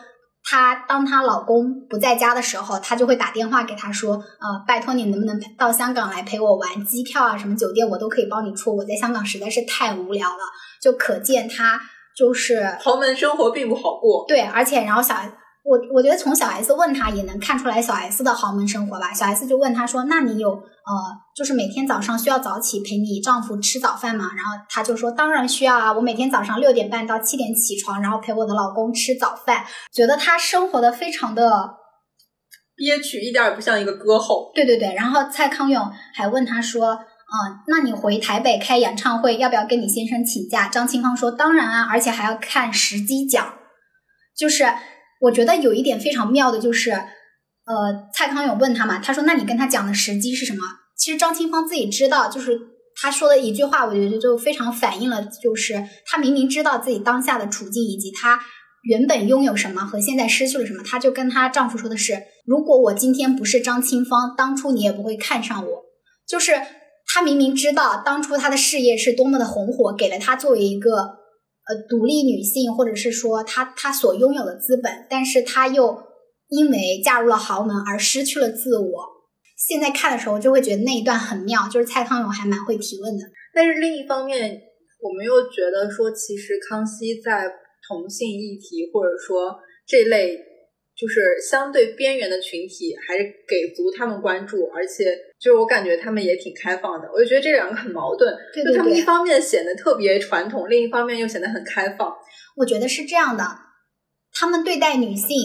[0.51, 10.43] 她当她老公不在家的时候，她就会打电话给他说，呃，拜托你能不能到香港来陪我玩，机票啊什么酒店我都可以帮你出，我在香港实在是太无聊了，
[10.83, 11.81] 就可见她
[12.17, 14.25] 就是豪门生活并不好过。
[14.27, 15.15] 对，而且然后小
[15.63, 19.13] 我我觉得从小 S 问他也能看出来小 S 的豪门生活吧。
[19.13, 20.95] 小 S 就问他说：“那你有呃，
[21.37, 31.77] 就是每天早上需要早起陪你丈夫吃早饭吗？”然后他就说：“当然需要啊，我每天早上六点半到七点起床，然后陪我的老公吃早饭。”觉得他生活的非常的
[32.75, 34.51] 憋屈，一点也不像一个歌后。
[34.55, 43.55] 对对对，然后蔡康永还问他说：“嗯，那你回台北开演唱会，要不要跟你先生请假？”张清芳说：“当然啊，而且还要看时机讲。”
[44.37, 44.65] 就是
[45.21, 50.65] 我觉得有一点非常妙的，就是呃，蔡康永问他嘛，他说：“那你跟他讲的时机是什么？”
[50.99, 52.59] 其实张清芳自己知道，就是
[53.01, 58.41] 他说的一句话，我觉得就非常反映了，就是他明明知道自己当下的处境以及他
[58.83, 62.15] 原本拥有什么和现在失去了什么，她就跟她丈夫说的是
[62.47, 65.83] ：“如果我今天不是张清芳，当初你也不会看上我。”
[66.27, 66.53] 就是
[67.07, 71.20] 她明明知道当初她的事业是多么的红火，给了她作为一个
[71.71, 75.97] 呃独立女性，或者是说她她所拥有的资本，但是她又
[76.49, 79.09] 因为嫁入了豪门而失去了自我。
[79.57, 83.25] 现在看的时候就会觉得那一段很妙，就是蔡康永还蛮会提问的。
[83.55, 84.61] 但是另一方面，
[85.01, 87.47] 我们又觉得说，其实康熙在
[87.87, 89.55] 同性议题或者说
[89.87, 90.37] 这类
[91.01, 97.09] 就是相对边缘的群体，还是给足他们关注，而且就是我感觉他们也挺开放的。
[97.11, 102.15] 我就觉得这两个很矛盾，对对对就他们一方面显得特别传统，另一方面又显得很开放。
[102.57, 103.45] 我觉得是这样的，
[104.33, 105.39] 他们对待女性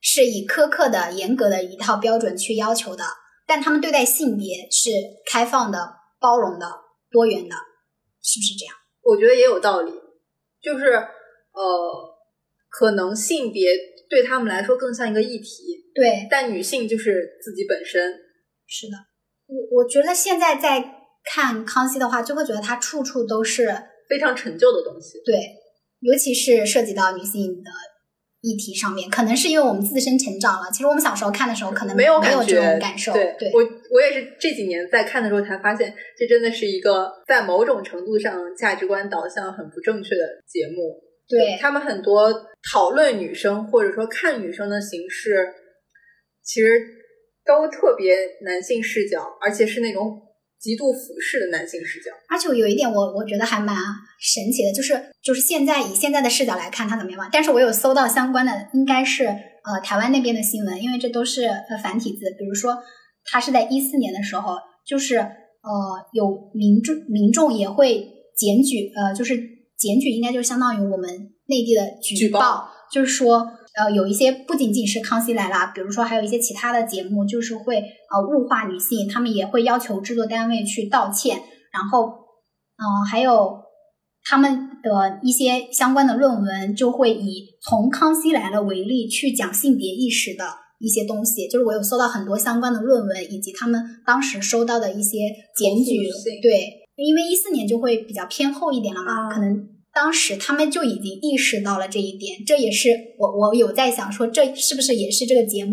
[0.00, 3.04] 是以苛刻的、严格的一套标准去要求的，
[3.46, 4.90] 但他们对待性别是
[5.30, 5.78] 开放的、
[6.18, 6.66] 包容的、
[7.10, 7.54] 多元的，
[8.22, 8.74] 是不是这样？
[9.02, 9.92] 我觉得也有道理，
[10.62, 12.13] 就是呃，
[12.76, 13.70] 可能性别
[14.10, 15.62] 对他们来说更像一个议题，
[15.94, 18.12] 对，但女性就是自己本身。
[18.66, 18.96] 是的，
[19.46, 20.84] 我我觉得现在在
[21.24, 23.68] 看康熙的话，就会觉得他处处都是
[24.08, 25.20] 非常陈旧的东西。
[25.24, 25.36] 对，
[26.00, 27.70] 尤其是涉及到女性的
[28.40, 30.68] 议题上面，可能是因为我们自身成长了。
[30.72, 33.12] 其实我们小时候看的时候，可能没有没有这种感受。
[33.12, 33.60] 对，对我
[33.92, 41.03] 我也是这几年在看的时候才发现，这真的是一个在某种程度上价值观导向很不正确的节目。
[41.28, 42.32] 对他们很多
[42.72, 45.46] 讨论女生或者说看女生的形式，
[46.42, 46.80] 其实
[47.44, 50.20] 都特别男性视角，而且是那种
[50.58, 52.10] 极度俯视的男性视角。
[52.28, 53.76] 而且我有一点我我觉得还蛮
[54.20, 57.28] 神奇的，就是就是现在以现在的视角来看他怎么样嘛？
[57.32, 62.18] 但是我有搜到相关的，应该是呃台湾那边的新闻，因为这都是呃繁体字。
[62.38, 62.76] 比如说，
[63.30, 64.56] 他是在一四年的时候，
[64.86, 65.30] 就是呃
[66.12, 68.06] 有民众民众也会
[68.36, 69.36] 检举，呃就是
[69.84, 71.08] 检举应该就相当于我们
[71.46, 73.46] 内地的举报，就是说。
[73.76, 82.06] 呃，有一些不仅仅是《康熙来了》，比如说还有一些其他的节目，就是会呃物化女性，他们也会要求制作单位去道歉，然后，
[82.78, 83.58] 嗯、还有
[84.22, 90.44] 他们的一些相关的论文就会以从《康熙来了》为例去讲性别意识的
[90.78, 95.18] 一些东西，就是我有搜到很多相关的论文，以及他们当时收到的一些
[95.56, 95.96] 检举
[96.40, 102.88] 对，因为一四年就会比较偏后一点了嘛，可能当时他们就已经意识到了这一点，这也是
[103.18, 105.72] 我我有在想说，这是不是也是这个节目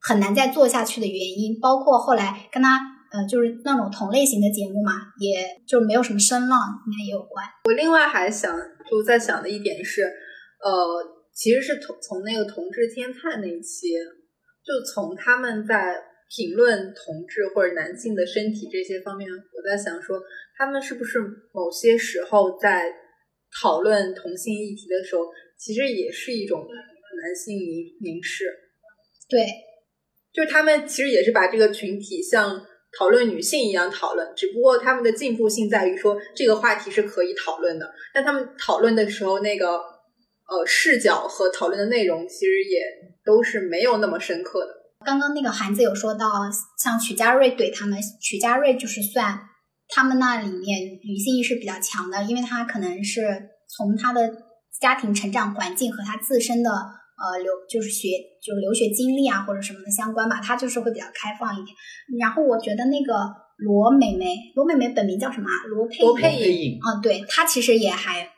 [0.00, 1.58] 很难再做下去的原因？
[1.60, 2.80] 包括后来跟他
[3.12, 7.46] 呃，就是那种同类型的节目嘛，也就没有什么声浪，应该也有关。
[7.66, 8.52] 我另外还想
[8.90, 10.72] 就在想的一点是，呃，
[11.32, 13.94] 其实是从从那个同志天菜那一期，
[14.66, 15.94] 就从他们在
[16.28, 20.18] 评论同志或者男性的身体这些方面，我在想说，
[20.58, 21.20] 他们是不是
[21.52, 22.90] 某些时候在
[23.62, 25.22] 讨论同性议题的时候，
[25.58, 28.44] 其实也是一种男性凝凝视。
[29.28, 29.46] 对，
[30.32, 32.60] 就是他们其实也是把这个群体像
[32.98, 42.80] 讨论女性一样讨论，只不过他们的进步性在于说这个话题是可以讨论的，但他们讨论的时候那个呃视角和讨论的内容其实也
[43.24, 44.72] 都是没有那么深刻的。
[45.04, 46.28] 刚刚那个韩子有说到，
[46.78, 49.38] 像曲家瑞怼他们，曲家瑞就是算
[49.94, 53.20] 他们那里面女性意识比较强的，因为她可能是
[53.68, 54.28] 从她的
[54.80, 58.08] 家庭成长环境和她自身的呃留就是学
[58.42, 61.68] 就是留学经历啊或者什么的相关吧，她就是会比较开放一点。
[62.18, 63.14] 然后我觉得那个
[63.56, 65.54] 罗美美，罗美美本名叫什么啊？
[65.68, 68.28] 罗佩罗佩颖啊，对她其实也还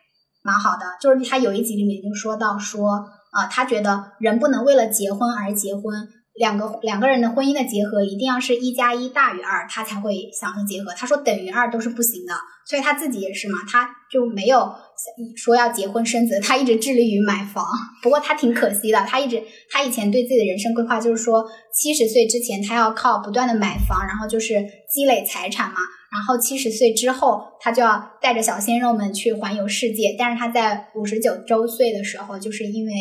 [0.43, 3.03] 蛮好的，就是她有一集里面就说到说
[3.33, 6.07] 啊，她觉得人不能为了结婚而结婚。
[6.39, 10.93] 两个两个人的婚姻的结合一定要是一加一大于二，他才会想着结合。
[10.95, 12.35] 他说等于二都是不行的，
[12.67, 14.71] 所以他自己也是嘛，他就没有
[15.37, 17.65] 说要结婚生子，他一直致力于买房。
[18.03, 24.55] 不过他挺可惜的，他一直他以前对自己的人生规划就是说，七十岁之前他要靠不断的买房，然后就是
[24.89, 25.77] 积累财产嘛。
[26.13, 30.15] 然后七十岁之后，他就要带着小鲜肉们去环游世界。
[30.19, 32.93] 但是他在五十九周岁的时候，就是因为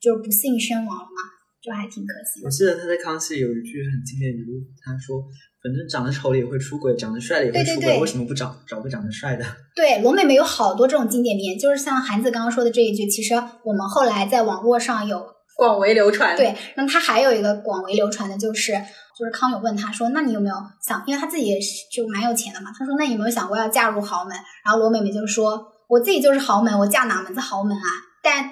[0.00, 1.41] 就是不幸身亡了嘛。
[1.62, 2.42] 就还挺可惜。
[2.44, 5.22] 我记得他在康熙有一句很经典语录，他说
[5.62, 9.44] ：“反正长得丑了也会出轨，长得帅了也会出轨，对对对为什么不找找个长得帅的
[9.76, 13.34] 对，罗妹妹有好多这种经典名言，就是像韩子刚刚说的这一句，其实
[13.64, 15.24] 我们后来在网络上有
[15.56, 16.36] 广为流传。
[16.36, 18.72] 对，那么他还有一个广为流传的就是，
[19.16, 21.04] 就是康有问他说：“那你有没有想？
[21.06, 22.72] 因为他自己也是就蛮有钱的嘛。
[22.76, 24.34] 他说：那你有没有想过要嫁入豪门？”
[24.66, 27.84] 然后罗妹妹就说：“我自己就是豪门，我嫁哪门子豪门啊？”
[28.24, 28.50] 但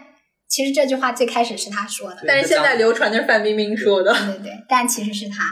[0.51, 4.13] 其实这句话最开始是他说的，但是现在流传的是范冰冰说的。
[4.13, 5.45] 对对对，但其实是他。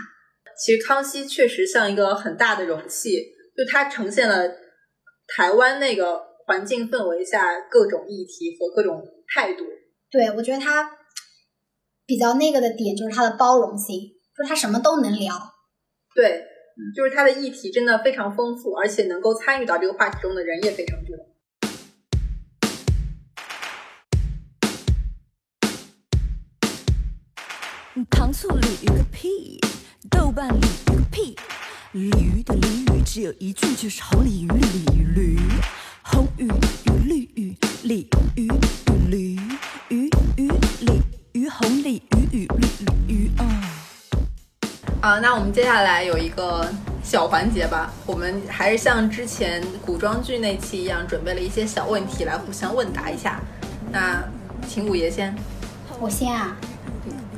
[0.58, 3.22] 其实康熙确实像一个很大的容器，
[3.56, 4.48] 就它呈现了
[5.36, 9.00] 台湾那个环境氛围下各种议题和各种
[9.32, 9.64] 态度。
[10.10, 10.90] 对，我觉得他
[12.04, 14.00] 比较那个的点就是他的包容性，
[14.36, 15.32] 就是他什么都能聊。
[16.12, 16.42] 对，
[16.96, 21.14] 就是他的议题真的非常丰富，而且能够参与到这个话题中的人也非常多。
[28.06, 29.60] 糖醋鲤鱼个屁，
[30.08, 31.36] 豆瓣鲤鱼个屁，
[31.92, 34.84] 鲤鱼的鲤鱼只有一句，就是红鲤鱼鲤
[35.14, 35.38] 驴，
[36.02, 38.48] 红鱼与绿鱼，鲤鱼与
[39.08, 39.36] 驴，
[39.88, 40.48] 鱼鱼
[40.80, 43.44] 鲤鱼，红鲤鱼与绿鲤鱼啊。
[45.00, 46.70] 啊，那我们接下来有一个
[47.02, 53.40] 小环节吧，我们还是像之前古装剧那期一样，准备了一些小问题来互相问答一下。
[53.90, 54.22] 那
[54.68, 55.34] 请五爷先，
[55.98, 56.56] 我先啊，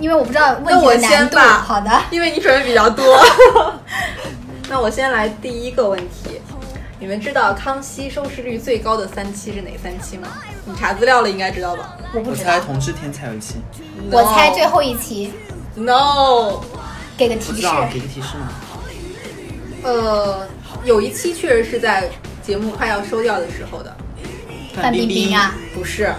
[0.00, 1.36] 因为我不知道问那我题的难度。
[1.36, 1.58] 先吧。
[1.60, 3.20] 好的，因为你准备比较多。
[4.68, 6.40] 那我先来第一个问题，
[6.98, 10.28] 你们知道康熙收视率最高的三期是哪三期吗？
[10.64, 11.96] 你查资料了，应该知道吧？
[12.14, 13.56] 我不我猜同志天才有一期，
[14.10, 15.32] 我猜最后一期
[15.74, 16.60] ，No，
[17.16, 17.52] 给个提示。
[17.52, 18.48] 不知道，给个提示吗？
[19.82, 20.46] 呃，
[20.84, 22.08] 有一期确实是在
[22.42, 23.96] 节目快要收掉的时候的。
[24.74, 26.16] 范冰冰啊，不是，啊，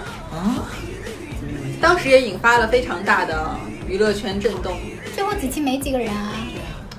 [1.80, 3.56] 当时也引发了非常大的
[3.92, 4.74] 娱乐圈震动。
[5.14, 6.32] 最后几期没几个人啊，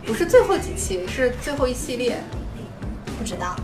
[0.05, 2.21] 不是最后几期，是最后一系列。
[3.17, 3.55] 不知道。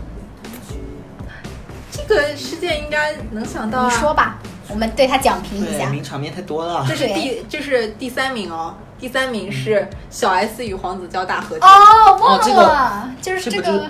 [1.92, 3.88] 这个事件应该能想到、啊。
[3.88, 5.88] 你说吧，我们对他讲评一，下。
[5.90, 6.84] 名场面太多了。
[6.88, 11.64] 这是第这是第三名哦，第三名是小 S 与黄子佼大合体。
[11.64, 13.88] 哦，忘哦这了，个就是这个。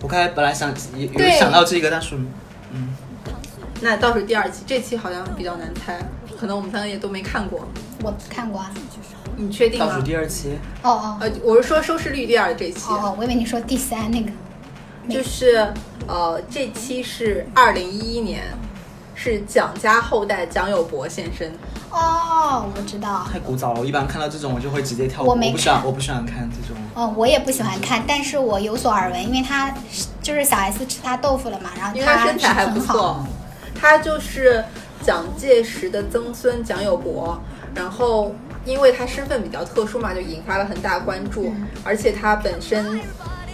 [0.00, 2.16] 我刚才本来想有有想到这个，但是
[2.72, 2.94] 嗯，
[3.82, 5.98] 那倒数第二期，这期好像比较难猜，
[6.40, 7.68] 可能我们三个也都没看过。
[8.04, 8.70] 我看过啊。
[9.36, 10.02] 你确定吗倒数？
[10.02, 14.30] 第二期，哦哦呃，我是说收视率第二这期，哦哦，我以为你说第三那个。
[15.08, 15.66] 就是
[16.06, 18.42] 呃，这期是二零一一年，
[19.14, 21.52] 是蒋家后代蒋友柏现身。
[21.90, 23.26] 哦，我知道。
[23.30, 23.80] 太古早了。
[23.80, 26.80] 我一般看到这种我就会直接跳过，我没不喜欢，我不喜欢看这种。
[26.94, 29.74] 哦，我也不喜欢看，但是我有所耳闻，因为他
[30.22, 33.22] 就是小 S 吃他豆腐了嘛，然后因为他身材还不错，
[33.78, 34.64] 他就是
[35.02, 37.38] 蒋介石的曾孙蒋友柏，
[37.74, 41.52] 然后因为他身份比较特殊嘛，就引发了很大关注，
[41.82, 43.00] 而且他本身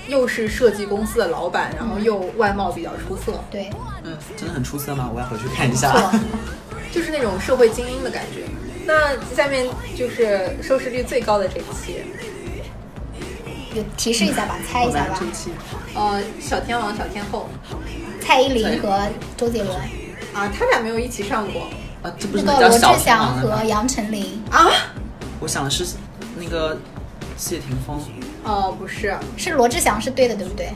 [0.08, 3.70] 又是设计公司的老板，然后又外貌比较出色，对，
[4.04, 5.10] 嗯，真的很出色吗？
[5.14, 6.12] 我要回去看一下。
[6.92, 8.42] 就是那种社会精英的感觉。
[8.84, 9.64] 那下面
[9.96, 12.02] 就是收视率最高的这一期，
[13.74, 15.20] 有提示一下吧，猜一下吧。
[15.94, 17.48] 呃，小天王、小天后，
[18.20, 19.06] 蔡依林和
[19.36, 19.76] 周杰伦。
[20.34, 21.68] 啊，他俩没有一起上过。
[22.03, 24.68] 啊，这不是那个罗志祥和杨丞琳啊？
[25.38, 25.84] 我想的是
[26.36, 26.78] 那个
[27.36, 28.01] 谢霆锋。
[28.42, 30.72] 哦，不是，是罗志祥是对的，对不对？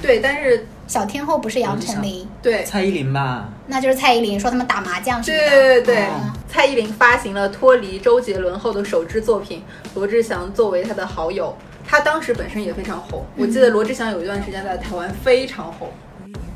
[0.00, 3.48] 对，但是小天后不是杨丞琳，对，蔡依林吧？
[3.66, 5.50] 那就是蔡依林说他们打麻将什么的。
[5.50, 6.08] 对对对
[6.48, 9.64] 蔡依林发行了脱离周杰伦后的首支作品，
[9.96, 11.52] 罗志祥作为他的好友，
[11.84, 13.26] 他当时本身也非常红。
[13.36, 15.90] 我记得罗志祥有一段时间在台湾非常红。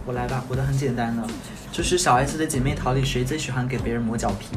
[0.05, 1.23] 我来吧，我的很简单的，
[1.71, 4.49] 就是小 S 的姐妹淘里谁最喜欢给别人磨脚皮？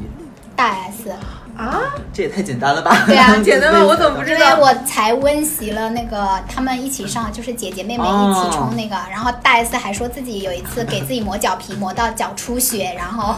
[0.56, 1.10] 大 S
[1.58, 1.82] 啊，
[2.14, 3.04] 这也太简单了吧？
[3.06, 3.84] 对啊， 简单吗？
[3.84, 4.40] 我怎么不知道？
[4.40, 13.36] 因为我才温习了那个他们一起上，就是姐姐妹妹一起冲那个，然后大 S 还说自己有一次给自己磨脚皮， 磨到脚出血，然后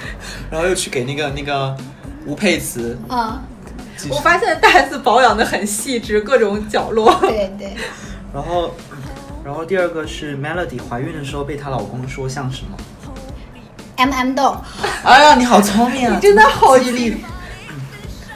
[0.50, 1.76] 然后又去给那个那个
[2.26, 3.38] 吴佩慈，嗯，
[4.08, 7.14] 我发现大 S 保养的很细致，各种角落。
[7.20, 7.74] 对对。
[8.32, 8.74] 然后，
[9.44, 12.76] 然后第二个是 Melody 怀孕的时候被她老公说像什么
[13.96, 14.56] ？M M 豆。
[15.04, 16.14] 哎呀，你好聪明啊！
[16.16, 17.24] 你真的好记忆力。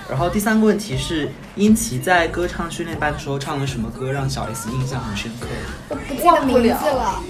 [0.09, 5.47] 然后第三个问题是，殷琦在歌唱训练班的时候唱了什么歌让小 S 印象很深刻？
[5.89, 7.23] 我不记得名字了。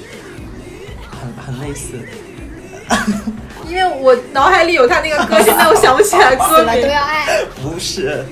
[1.10, 1.98] 很很类似。
[3.66, 6.80] 因为我脑海里有他那个歌，现在我想不起来歌名。
[6.82, 7.26] 都要爱。
[7.62, 8.24] 不是。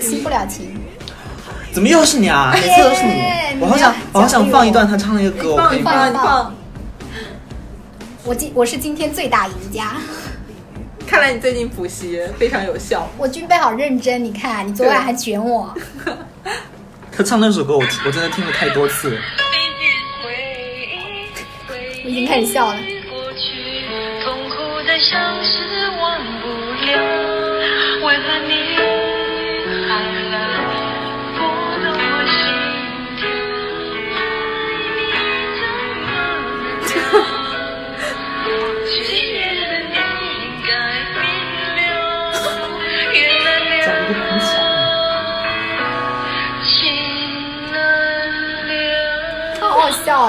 [0.00, 0.73] 新不了情。
[1.74, 2.52] 怎么又是你啊？
[2.54, 3.20] 每次都是你。
[3.58, 6.54] 我好想，我好想放一段他唱那个歌，我可以放一放。
[8.22, 9.96] 我今我是今天最大赢家。
[11.04, 13.10] 看来你最近补习非常有效。
[13.18, 15.74] 我军备好认真，你看你昨晚还卷我。
[17.10, 19.20] 他唱那首歌，我我真的听了太多次了。
[22.04, 22.76] 我已经开始笑了。
[24.24, 24.56] 痛苦
[24.86, 25.83] 的像是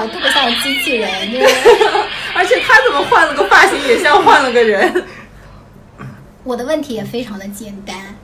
[0.08, 1.46] 特别像机器人，就是。
[2.34, 5.04] 而且他怎么换了个发型，也像换了个人。
[6.44, 8.14] 我的问题也非常的简单，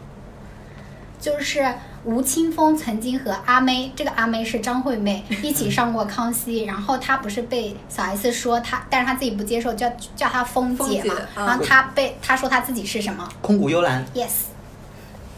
[1.19, 1.67] 就是
[2.05, 13.27] 吴青峰曾经和阿妹，这个阿妹是张惠妹，一起上过《康熙》，然后她不是被小 S 说她，但是她自己不接受，叫叫她峰姐嘛，嗯、然后她被她说她自己是什么？
[13.41, 14.05] 空谷幽兰。
[14.15, 14.31] Yes。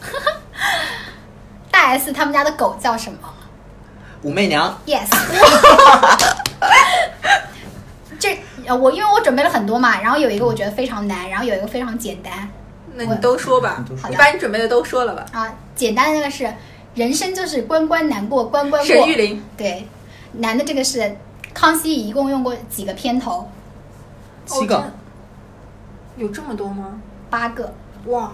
[1.71, 3.34] 大 S 他们家的狗叫什么？
[4.25, 4.77] 武媚娘。
[4.87, 5.07] Yes。
[8.19, 12.49] 这呃，我因为我准备了很多嘛，然后有一个我觉得非常难，然后有一个非常简单。
[12.95, 15.27] 那你都说吧，你把你准备的都说了吧。
[15.33, 16.51] 啊，简单的那个是
[16.95, 18.87] 人生就是关关难过关关过。
[18.87, 19.45] 沈玉琳。
[19.57, 19.87] 对，
[20.33, 21.17] 难的这个是
[21.53, 23.51] 康熙一共用过几个片头？
[24.47, 24.91] 七个。
[26.17, 26.99] 有这么多吗？
[27.29, 27.75] 八个。
[28.07, 28.33] 哇。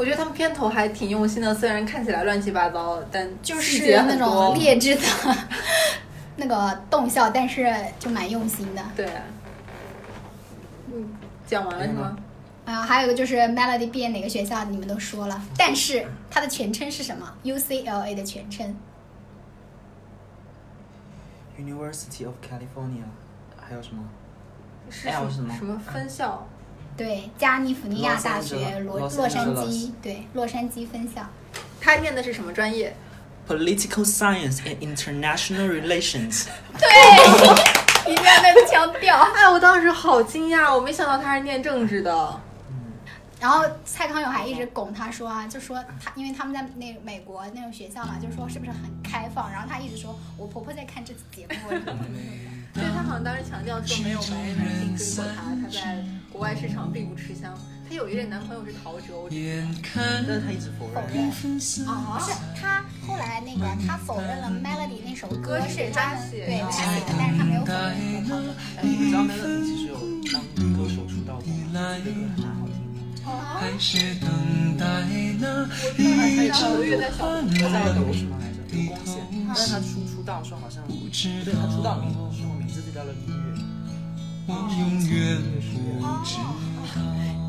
[0.00, 5.02] 我觉得他们片头还挺用心的，虽然看起来乱七八糟，但就是那种劣质的
[6.36, 8.82] 那个动效，但是就蛮用心的。
[8.96, 9.06] 对。
[10.90, 11.06] 嗯，
[11.46, 12.16] 讲完了是吗？
[12.64, 18.74] 啊，还有一个就是 Melody 毕业哪个学校，你们都说了，但是它的全称是什么？UCLA 的全称。
[21.58, 23.04] University of California，
[23.60, 24.02] 还有什么？
[24.88, 25.54] 是什么？
[25.54, 26.48] 什么分校？
[27.00, 31.26] 对，加利福尼亚大学洛洛杉矶，对，洛杉矶分校。
[31.80, 32.94] 他念的是什么专业
[33.48, 36.44] ？Political Science and International Relations。
[36.78, 36.86] 对，
[38.12, 39.16] 一定要那个腔调。
[39.34, 42.40] 哎，我当时好惊讶，我没想到他是念政治的。
[43.40, 49.50] 然后蔡康永还一直拱他说啊，就说他，因为他们在那美国那种学校嘛，就说是不是很开放？
[49.50, 51.70] 然后他一直说，我婆婆在看这期节目。
[52.74, 56.04] 对他好像当时强调说没有白人男性追过他，他在
[56.40, 57.54] 国外市场并不吃香。
[57.86, 60.94] 她有一任男朋友是陶喆，我但是他一直否认。
[60.94, 61.28] 否认
[61.86, 68.48] 啊，不是她后来那个她否认了 Melody 那首歌是他对她写的，但是她没有否认和陶喆。
[68.78, 69.96] 哎，你知道 Melody 其实有
[70.32, 70.40] 当
[70.72, 72.72] 歌手出道过，这个歌还蛮好听。
[73.60, 74.24] 还是等
[74.78, 75.12] 待那
[76.26, 78.64] 一场我在小我抖什么来着？
[78.72, 79.12] 有光线，
[79.46, 83.39] 但是他出出道时候好像，对他出道名时候名字就叫了音乐。
[84.50, 85.70] 我永远不知
[86.02, 86.06] 道。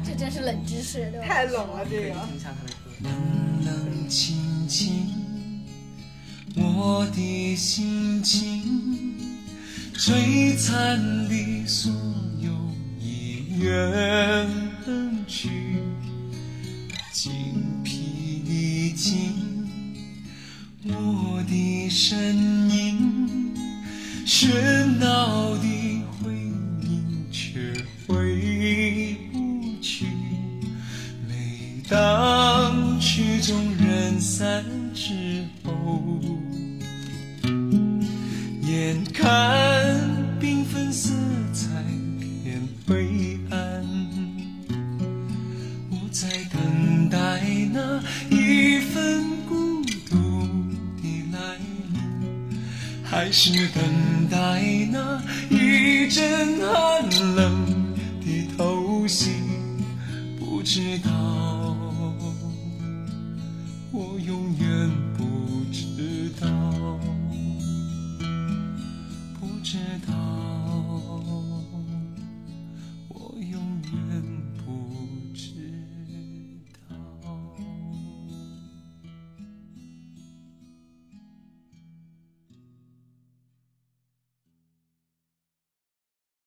[0.06, 1.26] 这真是冷知识，对吧？
[1.28, 2.16] 太冷了，这个。
[3.04, 3.12] 冷
[3.66, 5.64] 冷清清，
[6.56, 6.62] 我
[7.02, 9.16] 我的心情，
[9.96, 11.92] 璀璨的所
[12.40, 12.52] 有
[13.00, 14.48] 已远
[15.28, 15.50] 去，
[17.12, 19.68] 精疲力尽，
[20.86, 22.36] 我的身
[22.70, 23.54] 影，
[24.26, 25.91] 喧闹的
[31.92, 34.64] 当曲终人散
[34.94, 36.02] 之后，
[38.62, 40.00] 眼看
[40.40, 41.12] 缤纷色
[41.52, 41.68] 彩
[42.44, 43.86] 变灰暗，
[45.90, 47.18] 我在等待
[47.74, 50.48] 那一份孤独
[51.02, 51.58] 的来
[51.92, 52.58] 临，
[53.04, 53.84] 还是等
[54.30, 54.38] 待
[54.90, 59.32] 那一阵寒冷的偷袭？
[60.40, 61.10] 不知道，
[63.94, 66.48] 我永远不知道
[69.38, 69.78] 不知
[70.08, 70.61] 道。